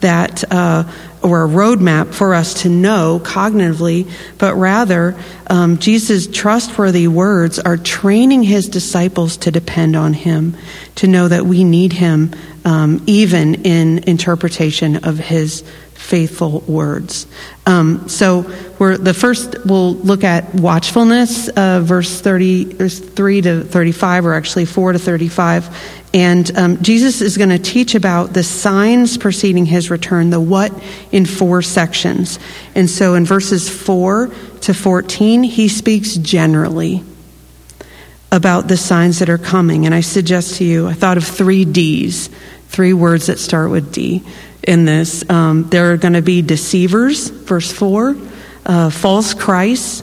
[0.00, 0.44] that.
[0.50, 0.84] Uh,
[1.22, 7.76] or a roadmap for us to know cognitively, but rather um, Jesus' trustworthy words are
[7.76, 10.56] training his disciples to depend on him,
[10.96, 12.32] to know that we need him
[12.64, 15.64] um, even in interpretation of his
[16.02, 17.26] faithful words.
[17.64, 19.54] Um, so we're the first.
[19.64, 26.02] We'll look at watchfulness, uh, verse thirty, three to thirty-five, or actually four to thirty-five.
[26.12, 30.72] And um, Jesus is going to teach about the signs preceding his return, the what,
[31.10, 32.38] in four sections.
[32.74, 34.30] And so in verses four
[34.62, 37.04] to fourteen, he speaks generally
[38.30, 39.86] about the signs that are coming.
[39.86, 42.28] And I suggest to you, I thought of three D's,
[42.68, 44.24] three words that start with D
[44.62, 45.28] in this.
[45.28, 48.16] Um, there are going to be deceivers, verse 4,
[48.64, 50.02] uh, false Christs.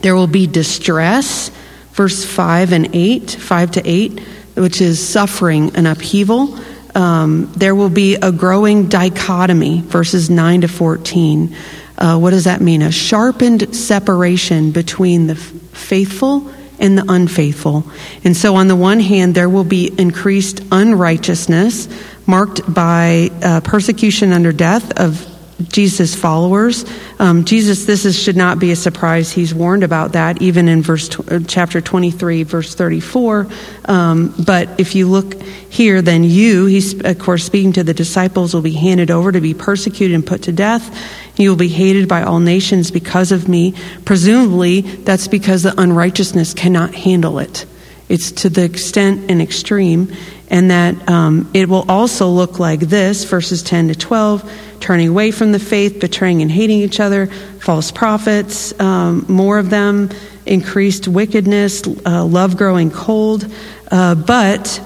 [0.00, 1.50] There will be distress,
[1.92, 4.20] verse 5 and 8, 5 to 8,
[4.54, 6.58] which is suffering and upheaval.
[6.94, 11.54] Um, there will be a growing dichotomy, verses 9 to 14.
[11.96, 12.82] Uh, what does that mean?
[12.82, 17.84] A sharpened separation between the faithful and the unfaithful.
[18.24, 21.88] And so, on the one hand, there will be increased unrighteousness
[22.28, 25.26] marked by uh, persecution under death of
[25.66, 26.84] Jesus' followers.
[27.18, 29.32] Um, Jesus, this is, should not be a surprise.
[29.32, 33.48] He's warned about that even in verse tw- uh, chapter 23, verse 34.
[33.86, 38.54] Um, but if you look here, then you, he's of course speaking to the disciples,
[38.54, 40.96] will be handed over to be persecuted and put to death.
[41.36, 43.74] You will be hated by all nations because of me.
[44.04, 47.66] Presumably, that's because the unrighteousness cannot handle it.
[48.08, 50.12] It's to the extent and extreme,
[50.48, 55.30] and that um, it will also look like this verses 10 to 12 turning away
[55.30, 60.10] from the faith, betraying and hating each other, false prophets, um, more of them,
[60.46, 63.52] increased wickedness, uh, love growing cold.
[63.90, 64.80] Uh, but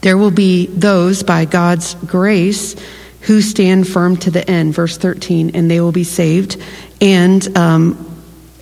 [0.00, 2.76] there will be those, by God's grace,
[3.22, 6.62] who stand firm to the end, verse 13, and they will be saved.
[7.00, 8.02] And um,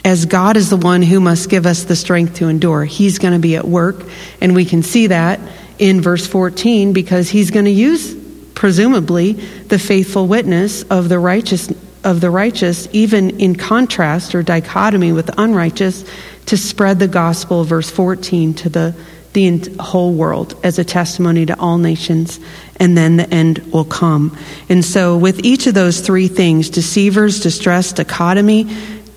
[0.04, 3.34] as God is the one who must give us the strength to endure, He's going
[3.34, 4.04] to be at work.
[4.40, 5.40] And we can see that
[5.78, 8.14] in verse 14 because He's going to use
[8.54, 11.72] presumably the faithful witness of the righteous
[12.04, 16.04] of the righteous even in contrast or dichotomy with the unrighteous
[16.46, 18.94] to spread the gospel verse 14 to the
[19.34, 22.38] the whole world as a testimony to all nations
[22.76, 24.36] and then the end will come.
[24.68, 28.64] And so with each of those three things deceivers distress dichotomy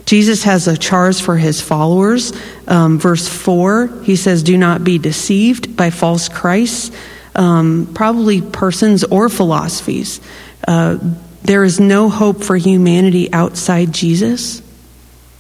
[0.07, 2.33] jesus has a charge for his followers
[2.67, 6.91] um, verse 4 he says do not be deceived by false christs
[7.37, 10.19] um, probably persons or philosophies.
[10.67, 10.97] Uh,
[11.43, 14.61] there is no hope for humanity outside Jesus.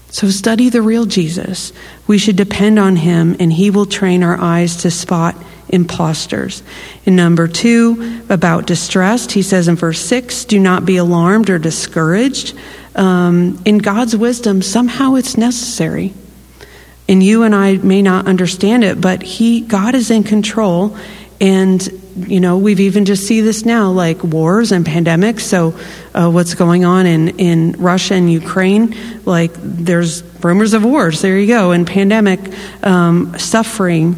[0.09, 1.73] So study the real Jesus.
[2.05, 5.35] We should depend on him, and he will train our eyes to spot
[5.69, 6.63] impostors.
[7.03, 11.59] In number two, about distressed, he says in verse six, do not be alarmed or
[11.59, 12.57] discouraged.
[12.97, 16.13] Um, in God's wisdom, somehow it's necessary.
[17.07, 20.97] And you and I may not understand it, but he, God is in control,
[21.39, 25.41] and, you know, we've even just see this now, like wars and pandemics.
[25.41, 25.79] So,
[26.13, 28.97] uh, what's going on in, in Russia and Ukraine?
[29.23, 31.21] Like, there's rumors of wars.
[31.21, 31.71] There you go.
[31.71, 32.39] And pandemic,
[32.83, 34.15] um, suffering.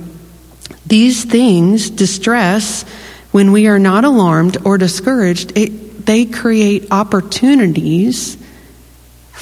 [0.86, 2.84] These things, distress,
[3.32, 8.38] when we are not alarmed or discouraged, it, they create opportunities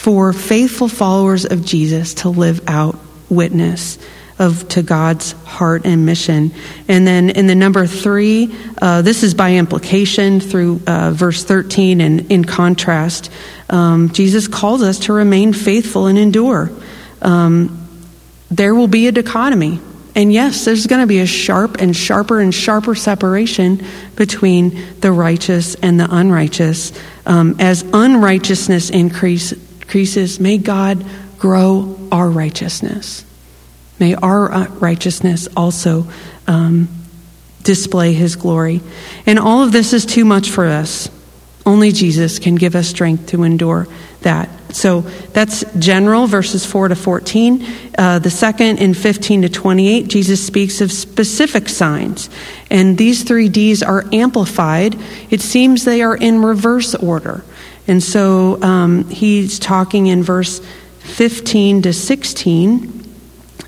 [0.08, 4.00] for faithful followers of Jesus to live out witness
[4.40, 6.54] of to God's heart and mission.
[6.88, 12.00] And then in the number three, uh, this is by implication through uh, verse 13,
[12.00, 13.30] and in contrast,
[13.70, 16.72] um, Jesus calls us to remain faithful and endure.
[17.22, 17.86] Um,
[18.50, 19.82] there will be a dichotomy.
[20.16, 25.12] And yes, there's going to be a sharp and sharper and sharper separation between the
[25.12, 26.94] righteous and the unrighteous.
[27.26, 29.54] Um, as unrighteousness increase,
[29.88, 31.06] increases, may God
[31.40, 33.24] grow our righteousness.
[34.00, 36.08] May our uh, righteousness also
[36.46, 36.90] um,
[37.64, 38.82] display his glory.
[39.26, 41.10] And all of this is too much for us.
[41.66, 43.88] Only Jesus can give us strength to endure
[44.24, 44.50] that.
[44.76, 47.66] So that's general, verses 4 to 14.
[47.98, 52.30] Uh, the second, in 15 to 28, Jesus speaks of specific signs.
[52.70, 54.98] And these three D's are amplified.
[55.30, 57.46] It seems they are in reverse order.
[57.88, 60.62] And so um, he's talking in verse
[61.00, 62.98] 15 to 16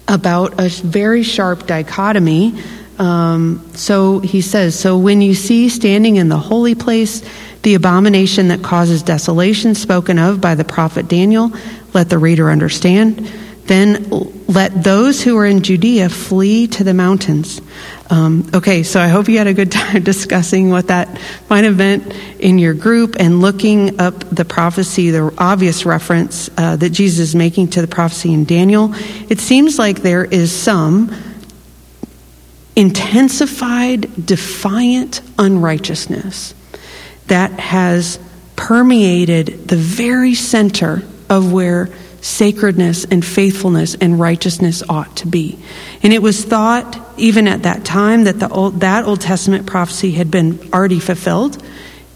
[0.08, 2.62] about a very sharp dichotomy.
[2.98, 7.24] Um, so he says, So when you see standing in the holy place
[7.62, 11.52] the abomination that causes desolation spoken of by the prophet Daniel,
[11.94, 13.30] let the reader understand.
[13.70, 14.10] Then
[14.48, 17.62] let those who are in Judea flee to the mountains.
[18.10, 21.78] Um, okay, so I hope you had a good time discussing what that might have
[21.78, 27.20] meant in your group and looking up the prophecy, the obvious reference uh, that Jesus
[27.20, 28.92] is making to the prophecy in Daniel.
[29.30, 31.16] It seems like there is some
[32.76, 36.56] intensified, defiant unrighteousness
[37.28, 38.18] that has
[38.56, 41.90] permeated the very center of where
[42.22, 45.58] sacredness and faithfulness and righteousness ought to be.
[46.04, 50.12] And it was thought, even at that time, that the old, that Old Testament prophecy
[50.12, 51.62] had been already fulfilled.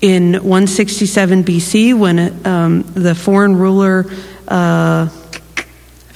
[0.01, 4.05] In 167 BC, when um, the foreign ruler,
[4.47, 5.07] uh,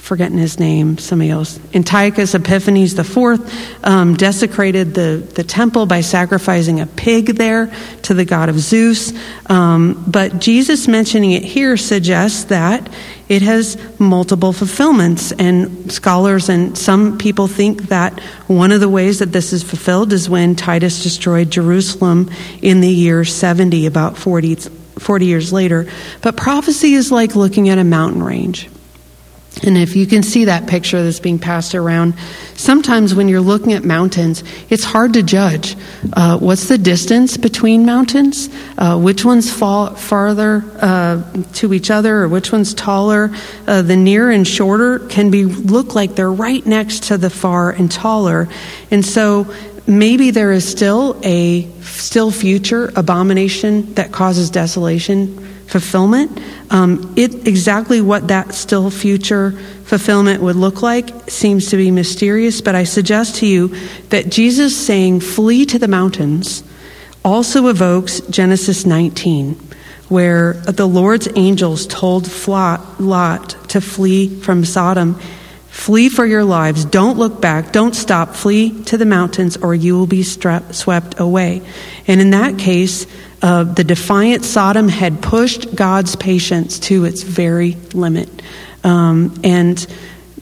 [0.08, 6.80] forgetting his name, somebody else, Antiochus Epiphanes IV, um, desecrated the, the temple by sacrificing
[6.80, 7.70] a pig there
[8.04, 9.12] to the god of Zeus.
[9.50, 12.88] Um, but Jesus mentioning it here suggests that
[13.28, 15.30] it has multiple fulfillments.
[15.32, 20.14] And scholars and some people think that one of the ways that this is fulfilled
[20.14, 22.30] is when Titus destroyed Jerusalem
[22.62, 25.86] in the year 70, about 40, 40 years later.
[26.22, 28.70] But prophecy is like looking at a mountain range.
[29.64, 32.14] And if you can see that picture that's being passed around,
[32.54, 35.76] sometimes when you're looking at mountains, it's hard to judge.
[36.12, 38.48] Uh, what's the distance between mountains?
[38.76, 41.22] Uh, which ones fall farther uh,
[41.54, 43.30] to each other, or which one's taller?
[43.66, 47.70] Uh, the near and shorter can be look like they're right next to the far
[47.70, 48.48] and taller.
[48.90, 49.52] And so
[49.88, 56.40] maybe there is still a still future abomination that causes desolation fulfillment.
[56.70, 59.52] Um, it exactly what that still future
[59.84, 63.74] fulfillment would look like seems to be mysterious, but I suggest to you
[64.10, 66.62] that Jesus saying, "Flee to the mountains,"
[67.24, 69.56] also evokes Genesis 19,
[70.08, 72.30] where the Lord's angels told
[72.98, 75.16] Lot to flee from Sodom.
[75.78, 76.84] Flee for your lives.
[76.84, 77.72] Don't look back.
[77.72, 78.34] Don't stop.
[78.34, 81.62] Flee to the mountains, or you will be swept away.
[82.08, 83.06] And in that case,
[83.40, 88.28] uh, the defiant Sodom had pushed God's patience to its very limit.
[88.82, 89.86] Um, and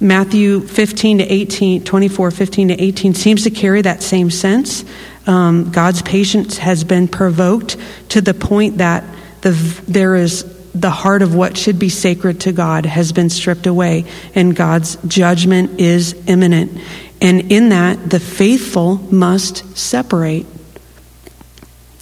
[0.01, 4.87] Matthew 15 to 18, 24, 15 to 18 seems to carry that same sense.
[5.26, 7.76] Um, God's patience has been provoked
[8.09, 9.05] to the point that
[9.43, 9.51] the,
[9.87, 14.04] there is the heart of what should be sacred to God has been stripped away,
[14.34, 16.80] and God's judgment is imminent.
[17.20, 20.46] And in that, the faithful must separate.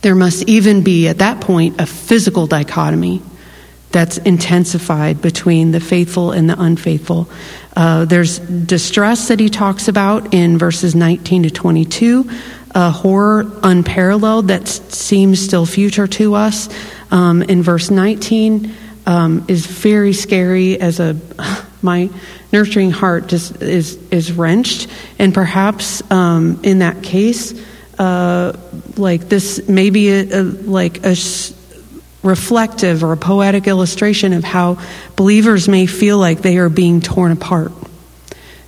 [0.03, 3.23] There must even be, at that point, a physical dichotomy
[3.95, 7.29] that's intensified between the faithful and the unfaithful.
[7.77, 12.29] Uh, there's distress that he talks about in verses 19 to 22,
[12.73, 16.69] a horror unparalleled that seems still future to us.
[17.11, 18.73] Um, in verse 19
[19.07, 21.17] um, is very scary as a
[21.83, 22.09] my
[22.53, 24.89] nurturing heart just is is wrenched
[25.19, 27.53] and perhaps um, in that case
[27.99, 28.57] uh,
[28.97, 31.15] like this maybe a, a, like a
[32.25, 34.79] reflective or a poetic illustration of how
[35.15, 37.71] believers may feel like they are being torn apart.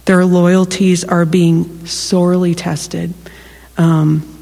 [0.04, 3.14] Their loyalties are being sorely tested.
[3.76, 4.35] Um,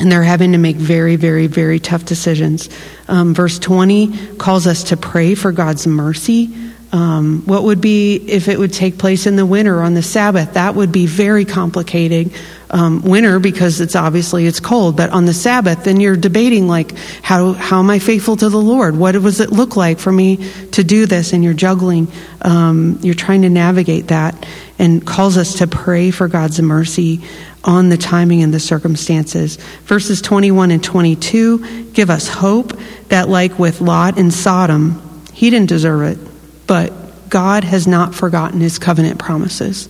[0.00, 2.70] and they're having to make very, very, very tough decisions.
[3.06, 6.56] Um, verse 20 calls us to pray for God's mercy.
[6.92, 10.54] Um, what would be if it would take place in the winter on the Sabbath?
[10.54, 12.32] That would be very complicated
[12.70, 16.96] um, winter because it's obviously it's cold, but on the Sabbath, then you're debating like
[17.22, 18.96] how how am I faithful to the Lord?
[18.96, 21.32] What does it look like for me to do this?
[21.32, 22.08] And you're juggling,
[22.42, 24.46] um, you're trying to navigate that,
[24.78, 27.20] and calls us to pray for God's mercy
[27.64, 29.56] on the timing and the circumstances.
[29.84, 32.72] Verses 21 and 22 give us hope
[33.08, 36.18] that, like with Lot and Sodom, he didn't deserve it,
[36.66, 39.88] but God has not forgotten his covenant promises.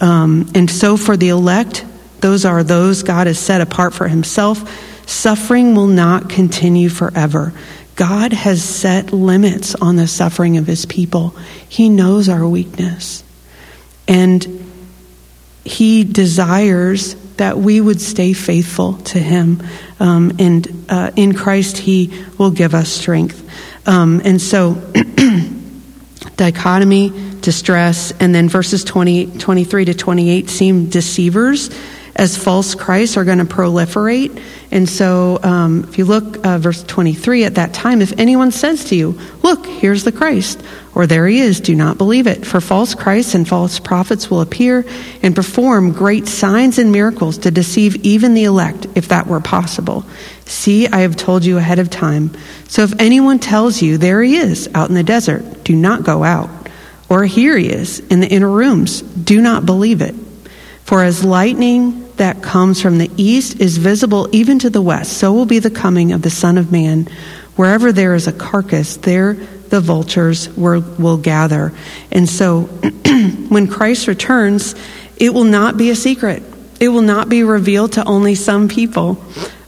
[0.00, 1.84] Um, and so, for the elect,
[2.20, 5.08] those are those God has set apart for himself.
[5.08, 7.52] Suffering will not continue forever.
[7.96, 11.30] God has set limits on the suffering of his people.
[11.68, 13.24] He knows our weakness.
[14.06, 14.67] And
[15.68, 19.62] he desires that we would stay faithful to him.
[20.00, 23.44] Um, and uh, in Christ, he will give us strength.
[23.86, 24.74] Um, and so,
[26.36, 31.70] dichotomy, distress, and then verses 20, 23 to 28 seem deceivers
[32.18, 34.42] as false Christs are going to proliferate.
[34.72, 38.86] And so, um, if you look, uh, verse 23, at that time, if anyone says
[38.86, 40.62] to you, Look, here's the Christ,
[40.94, 42.44] or there he is, do not believe it.
[42.44, 44.84] For false Christs and false prophets will appear
[45.22, 50.04] and perform great signs and miracles to deceive even the elect, if that were possible.
[50.44, 52.32] See, I have told you ahead of time.
[52.66, 56.24] So if anyone tells you, There he is, out in the desert, do not go
[56.24, 56.50] out.
[57.08, 60.16] Or here he is, in the inner rooms, do not believe it.
[60.82, 65.14] For as lightning that comes from the east is visible even to the west.
[65.14, 67.08] So will be the coming of the Son of Man.
[67.56, 71.72] Wherever there is a carcass, there the vultures will, will gather.
[72.10, 72.62] And so
[73.48, 74.74] when Christ returns,
[75.16, 76.42] it will not be a secret.
[76.80, 79.22] It will not be revealed to only some people.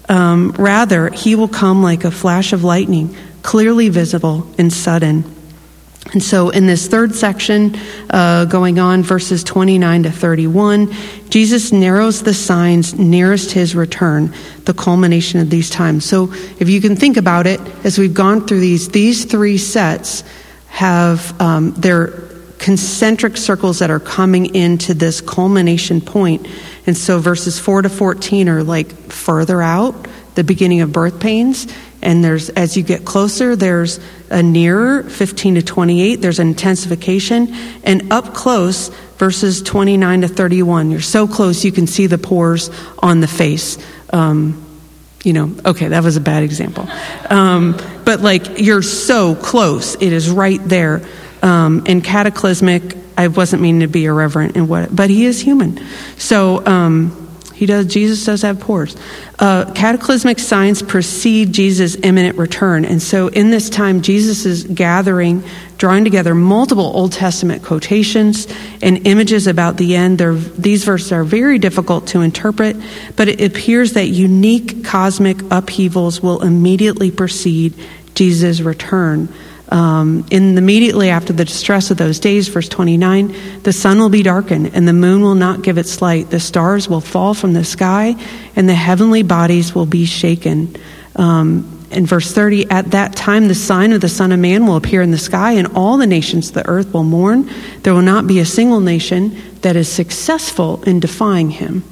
[0.08, 5.24] Um, rather, he will come like a flash of lightning, clearly visible and sudden.
[6.12, 7.76] And so, in this third section,
[8.08, 10.92] uh, going on verses 29 to 31,
[11.28, 14.34] Jesus narrows the signs nearest his return,
[14.64, 16.04] the culmination of these times.
[16.04, 20.24] So, if you can think about it, as we've gone through these, these three sets
[20.68, 22.08] have um, their
[22.58, 26.48] concentric circles that are coming into this culmination point.
[26.86, 31.66] And so, verses 4 to 14 are like further out, the beginning of birth pains.
[32.02, 37.52] And there's, as you get closer, there's a nearer, 15 to 28, there's an intensification.
[37.82, 42.70] And up close, verses 29 to 31, you're so close you can see the pores
[43.00, 43.76] on the face.
[44.12, 44.64] Um,
[45.24, 46.88] you know, okay, that was a bad example.
[47.28, 51.02] Um, but like, you're so close, it is right there.
[51.42, 55.84] Um, and cataclysmic, I wasn't meaning to be irreverent in what, but he is human.
[56.16, 57.19] So, um,
[57.60, 57.84] he does.
[57.84, 58.96] Jesus does have pores.
[59.38, 65.44] Uh, cataclysmic signs precede Jesus' imminent return, and so in this time, Jesus is gathering,
[65.76, 68.48] drawing together multiple Old Testament quotations
[68.80, 70.16] and images about the end.
[70.16, 72.78] They're, these verses are very difficult to interpret,
[73.14, 77.74] but it appears that unique cosmic upheavals will immediately precede
[78.14, 79.28] Jesus' return.
[79.70, 84.22] Um, in immediately after the distress of those days, verse 29, the sun will be
[84.22, 86.30] darkened and the moon will not give its light.
[86.30, 88.16] The stars will fall from the sky
[88.56, 90.76] and the heavenly bodies will be shaken.
[91.14, 94.76] Um, in verse 30, at that time the sign of the Son of Man will
[94.76, 97.50] appear in the sky, and all the nations of the earth will mourn.
[97.82, 101.82] There will not be a single nation that is successful in defying him.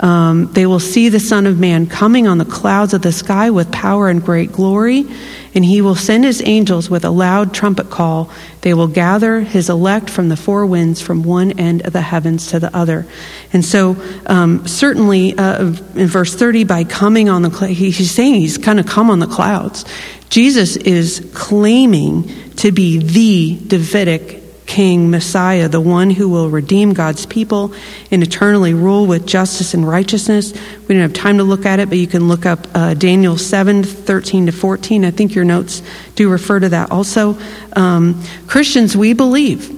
[0.00, 3.50] Um, they will see the Son of Man coming on the clouds of the sky
[3.50, 5.06] with power and great glory,
[5.54, 8.28] and he will send his angels with a loud trumpet call.
[8.62, 12.48] They will gather his elect from the four winds, from one end of the heavens
[12.48, 13.06] to the other.
[13.52, 18.58] And so, um, certainly, uh, in verse 30, by coming on the he's saying he's
[18.58, 19.84] going to come on the clouds.
[20.28, 27.26] Jesus is claiming to be the Davidic King, Messiah, the one who will redeem God's
[27.26, 27.74] people
[28.10, 30.52] and eternally rule with justice and righteousness.
[30.88, 33.36] We don't have time to look at it, but you can look up uh, Daniel
[33.36, 35.04] 7 13 to 14.
[35.04, 35.82] I think your notes
[36.14, 37.38] do refer to that also.
[37.74, 39.70] Um, Christians, we believe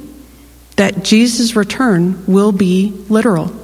[0.77, 3.55] that Jesus' return will be literal,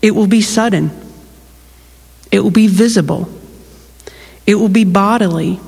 [0.00, 0.90] it will be sudden,
[2.30, 3.28] it will be visible,
[4.46, 5.60] it will be bodily.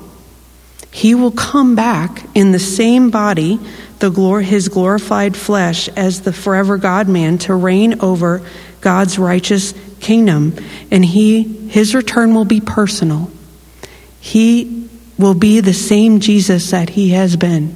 [0.91, 3.59] He will come back in the same body
[3.99, 8.41] the glor- his glorified flesh as the forever God man to reign over
[8.81, 10.55] God's righteous kingdom.
[10.89, 13.29] And he, his return will be personal.
[14.19, 17.75] He will be the same Jesus that he has been.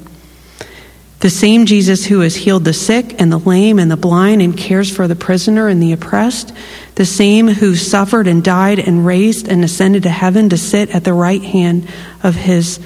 [1.19, 4.57] The same Jesus who has healed the sick and the lame and the blind and
[4.57, 6.53] cares for the prisoner and the oppressed.
[6.95, 11.05] The same who suffered and died and raised and ascended to heaven to sit at
[11.05, 11.87] the right hand
[12.23, 12.77] of his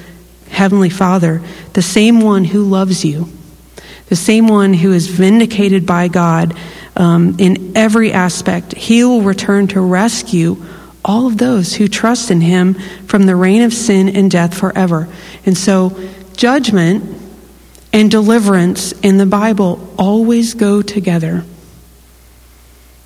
[0.49, 1.41] Heavenly Father,
[1.73, 3.29] the same one who loves you,
[4.07, 6.57] the same one who is vindicated by God
[6.95, 10.63] um, in every aspect, he will return to rescue
[11.05, 12.73] all of those who trust in him
[13.05, 15.07] from the reign of sin and death forever.
[15.45, 15.97] And so,
[16.35, 17.21] judgment
[17.93, 21.45] and deliverance in the Bible always go together.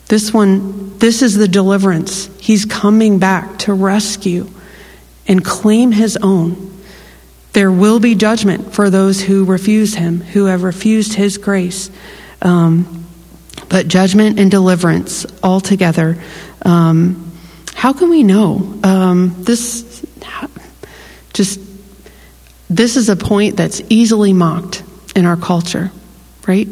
[0.08, 2.30] This one, this is the deliverance.
[2.40, 4.50] He's coming back to rescue
[5.28, 6.71] and claim his own.
[7.54, 11.92] There will be judgment for those who refuse him, who have refused his grace.
[12.42, 13.06] Um,
[13.70, 16.22] but judgment and deliverance all together.
[16.64, 17.32] Um,
[17.74, 18.80] how can we know?
[18.84, 20.06] Um, this
[21.34, 21.60] just
[22.70, 24.84] this is a point that's easily mocked
[25.16, 25.92] in our culture,
[26.48, 26.68] right?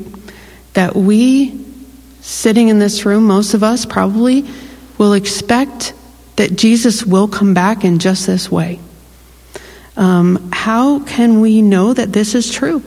[0.74, 1.66] That we
[2.22, 4.46] sitting in this room, most of us probably
[4.98, 5.94] will expect
[6.36, 8.80] that Jesus will come back in just this way.
[10.00, 12.82] Um, how can we know that this is true?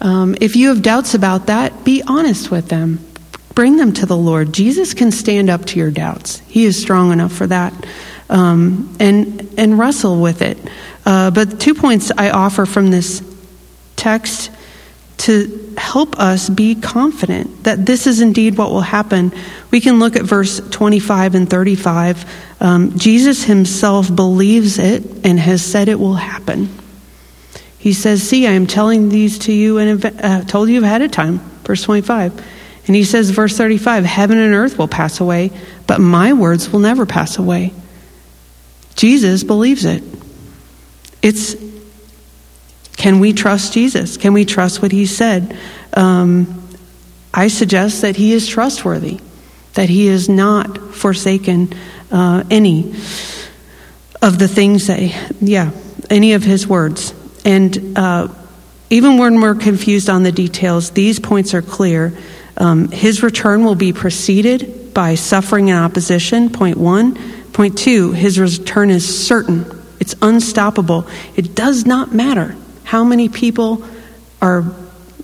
[0.00, 3.04] Um, if you have doubts about that, be honest with them.
[3.56, 4.52] Bring them to the Lord.
[4.52, 6.38] Jesus can stand up to your doubts.
[6.46, 7.74] He is strong enough for that.
[8.30, 10.58] Um, and and wrestle with it.
[11.04, 13.20] Uh, but two points I offer from this
[13.96, 14.50] text
[15.22, 19.32] to help us be confident that this is indeed what will happen.
[19.70, 22.24] We can look at verse 25 and 35.
[22.60, 26.68] Um, Jesus himself believes it and has said it will happen.
[27.78, 31.12] He says, See, I am telling these to you and uh, told you ahead of
[31.12, 31.38] time.
[31.64, 32.44] Verse 25.
[32.86, 35.52] And he says, verse 35 Heaven and earth will pass away,
[35.86, 37.72] but my words will never pass away.
[38.96, 40.02] Jesus believes it.
[41.22, 41.54] It's
[43.02, 44.16] can we trust Jesus?
[44.16, 45.58] Can we trust what he said?
[45.92, 46.68] Um,
[47.34, 49.18] I suggest that he is trustworthy,
[49.74, 51.74] that he is not forsaken
[52.12, 52.94] uh, any.
[54.22, 55.00] of the things that,
[55.40, 55.72] yeah,
[56.08, 57.12] any of his words.
[57.44, 58.28] And uh,
[58.88, 62.16] even when we're confused on the details, these points are clear.
[62.56, 67.18] Um, his return will be preceded by suffering and opposition, point one.
[67.52, 69.66] Point two, his return is certain,
[69.98, 71.08] it's unstoppable.
[71.34, 72.54] It does not matter
[72.92, 73.82] how many people
[74.42, 74.70] are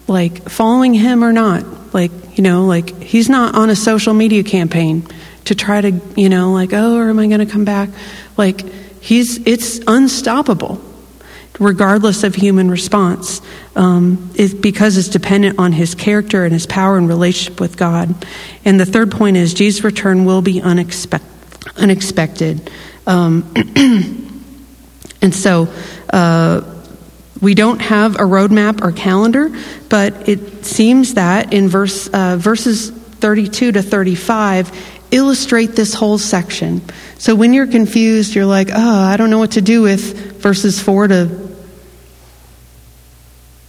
[0.07, 1.93] like following him or not.
[1.93, 5.07] Like, you know, like he's not on a social media campaign
[5.45, 7.91] to try to, you know, like, oh, or am I going to come back?
[8.39, 8.63] Like,
[9.03, 10.83] he's, it's unstoppable
[11.61, 13.43] regardless of human response,
[13.77, 18.15] um, because it's dependent on his character and his power and relationship with God.
[18.65, 21.29] And the third point is Jesus' return will be unexpected.
[21.77, 22.71] unexpected.
[23.07, 23.53] Um,
[25.21, 25.69] and so
[26.11, 26.78] uh,
[27.41, 29.51] we don't have a roadmap or calendar,
[29.89, 36.83] but it seems that in verse, uh, verses 32 to 35 illustrate this whole section.
[37.19, 40.81] So when you're confused, you're like, oh, I don't know what to do with verses
[40.81, 41.49] 4 to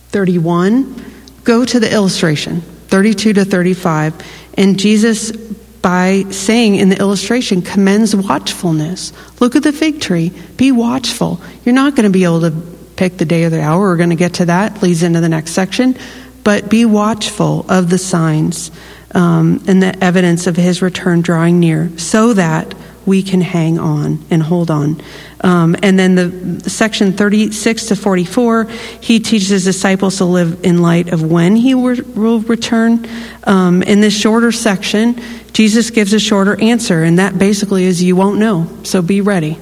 [0.10, 1.06] 31,
[1.44, 4.16] go to the illustration, 32 to 35.
[4.58, 9.14] And Jesus, by saying in the illustration, commends watchfulness.
[9.40, 10.32] Look at the fig tree.
[10.58, 11.40] Be watchful.
[11.64, 13.80] You're not going to be able to pick the day or the hour.
[13.80, 15.98] We're going to get to that, leads into the next section.
[16.44, 18.72] But be watchful of the signs
[19.12, 22.76] um, and the evidence of his return drawing near, so that
[23.06, 25.02] we can hang on and hold on.
[25.42, 28.66] Um, and then the section 36 to 44,
[29.00, 33.08] he teaches his disciples to live in light of when he will return.
[33.46, 35.20] Um, in this shorter section,
[35.54, 39.58] Jesus gives a shorter answer, and that basically is you won't know, so be ready.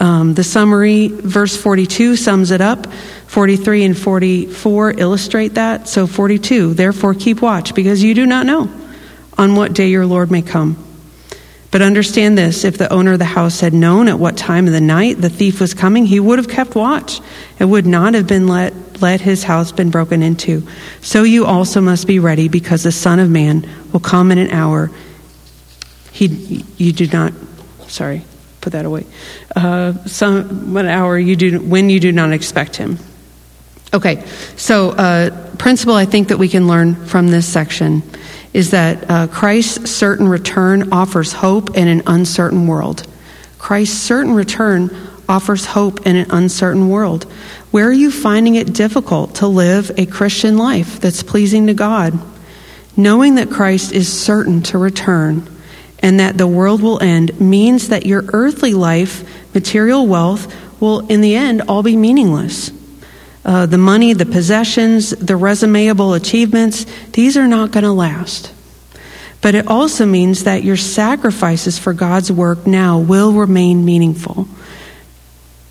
[0.00, 2.86] Um, the summary, verse 42, sums it up.
[3.26, 5.88] 43 and 44 illustrate that.
[5.88, 8.70] So 42, therefore keep watch, because you do not know
[9.38, 10.76] on what day your Lord may come.
[11.70, 14.74] But understand this if the owner of the house had known at what time of
[14.74, 17.20] the night the thief was coming, he would have kept watch
[17.58, 20.66] and would not have been let, let his house been broken into.
[21.00, 24.50] So you also must be ready, because the Son of Man will come in an
[24.50, 24.90] hour.
[26.12, 27.32] He, you do not,
[27.88, 28.26] sorry,
[28.62, 29.04] put that away.
[29.54, 32.98] Uh, some an hour you do when you do not expect him.
[33.92, 34.24] Okay,
[34.56, 38.02] so uh, principle I think that we can learn from this section
[38.54, 43.06] is that uh, Christ's certain return offers hope in an uncertain world.
[43.58, 44.90] Christ's certain return
[45.28, 47.24] offers hope in an uncertain world.
[47.70, 52.18] Where are you finding it difficult to live a Christian life that's pleasing to God?
[52.96, 55.48] Knowing that Christ is certain to return
[56.02, 59.24] and that the world will end means that your earthly life,
[59.54, 62.72] material wealth, will in the end all be meaningless.
[63.44, 68.52] Uh, the money, the possessions, the resumeable achievements, these are not going to last.
[69.40, 74.46] But it also means that your sacrifices for God's work now will remain meaningful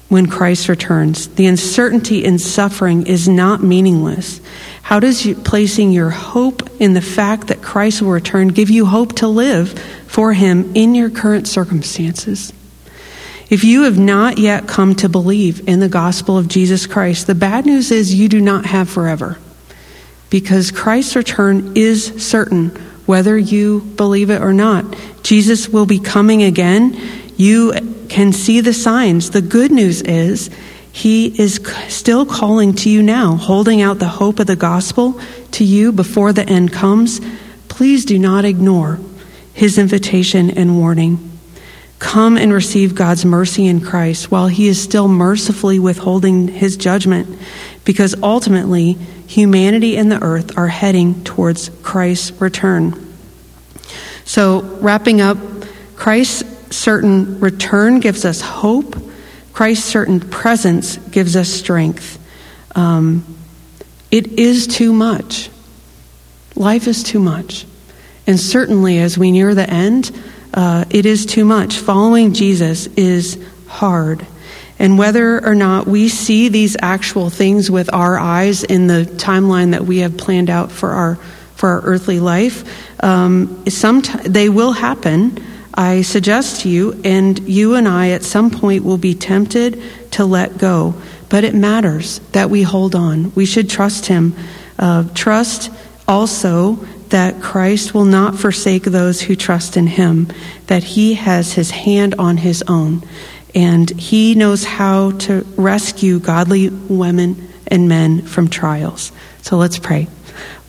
[0.09, 1.29] when Christ returns.
[1.29, 4.41] The uncertainty in suffering is not meaningless.
[4.81, 8.85] How does you, placing your hope in the fact that Christ will return give you
[8.85, 9.79] hope to live
[10.11, 12.51] for Him in your current circumstances?
[13.49, 17.35] If you have not yet come to believe in the gospel of Jesus Christ, the
[17.35, 19.37] bad news is you do not have forever.
[20.29, 22.69] Because Christ's return is certain,
[23.05, 24.85] whether you believe it or not.
[25.23, 26.99] Jesus will be coming again.
[27.37, 27.73] You
[28.09, 29.31] can see the signs.
[29.31, 30.49] The good news is
[30.91, 35.63] he is still calling to you now, holding out the hope of the gospel to
[35.63, 37.21] you before the end comes.
[37.69, 38.99] Please do not ignore
[39.53, 41.31] his invitation and warning.
[41.99, 47.37] Come and receive God's mercy in Christ while He is still mercifully withholding His judgment,
[47.85, 48.93] because ultimately
[49.27, 53.15] humanity and the earth are heading towards Christ's return.
[54.25, 55.37] So, wrapping up,
[55.95, 58.95] Christ's certain return gives us hope,
[59.53, 62.17] Christ's certain presence gives us strength.
[62.75, 63.37] Um,
[64.09, 65.51] it is too much.
[66.55, 67.65] Life is too much.
[68.27, 70.11] And certainly, as we near the end,
[70.53, 71.77] uh, it is too much.
[71.77, 74.25] Following Jesus is hard.
[74.79, 79.71] And whether or not we see these actual things with our eyes in the timeline
[79.71, 81.15] that we have planned out for our
[81.55, 82.63] for our earthly life,
[83.03, 85.37] um, some they will happen.
[85.73, 90.25] I suggest to you, and you and I at some point will be tempted to
[90.25, 90.95] let go.
[91.29, 93.31] But it matters that we hold on.
[93.35, 94.35] We should trust Him.
[94.79, 95.69] Uh, trust
[96.07, 100.27] also that Christ will not forsake those who trust in him,
[100.67, 103.03] that he has his hand on his own,
[103.53, 109.11] and he knows how to rescue godly women and men from trials.
[109.41, 110.07] So let's pray.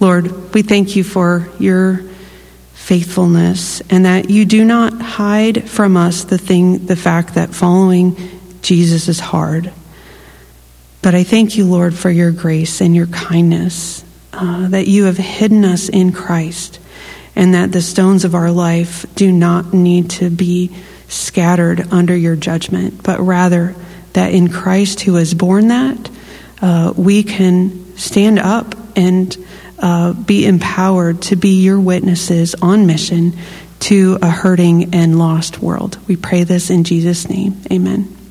[0.00, 2.02] Lord, we thank you for your
[2.74, 8.16] faithfulness and that you do not hide from us the thing the fact that following
[8.60, 9.72] Jesus is hard.
[11.00, 15.16] But I thank you, Lord, for your grace and your kindness, uh, that you have
[15.16, 16.80] hidden us in Christ,
[17.34, 20.70] and that the stones of our life do not need to be
[21.08, 23.74] scattered under your judgment, but rather
[24.14, 26.10] that in Christ, who has borne that,
[26.60, 29.36] uh, we can stand up and
[29.78, 33.36] uh, be empowered to be your witnesses on mission
[33.80, 35.98] to a hurting and lost world.
[36.06, 37.60] We pray this in Jesus' name.
[37.70, 38.21] Amen.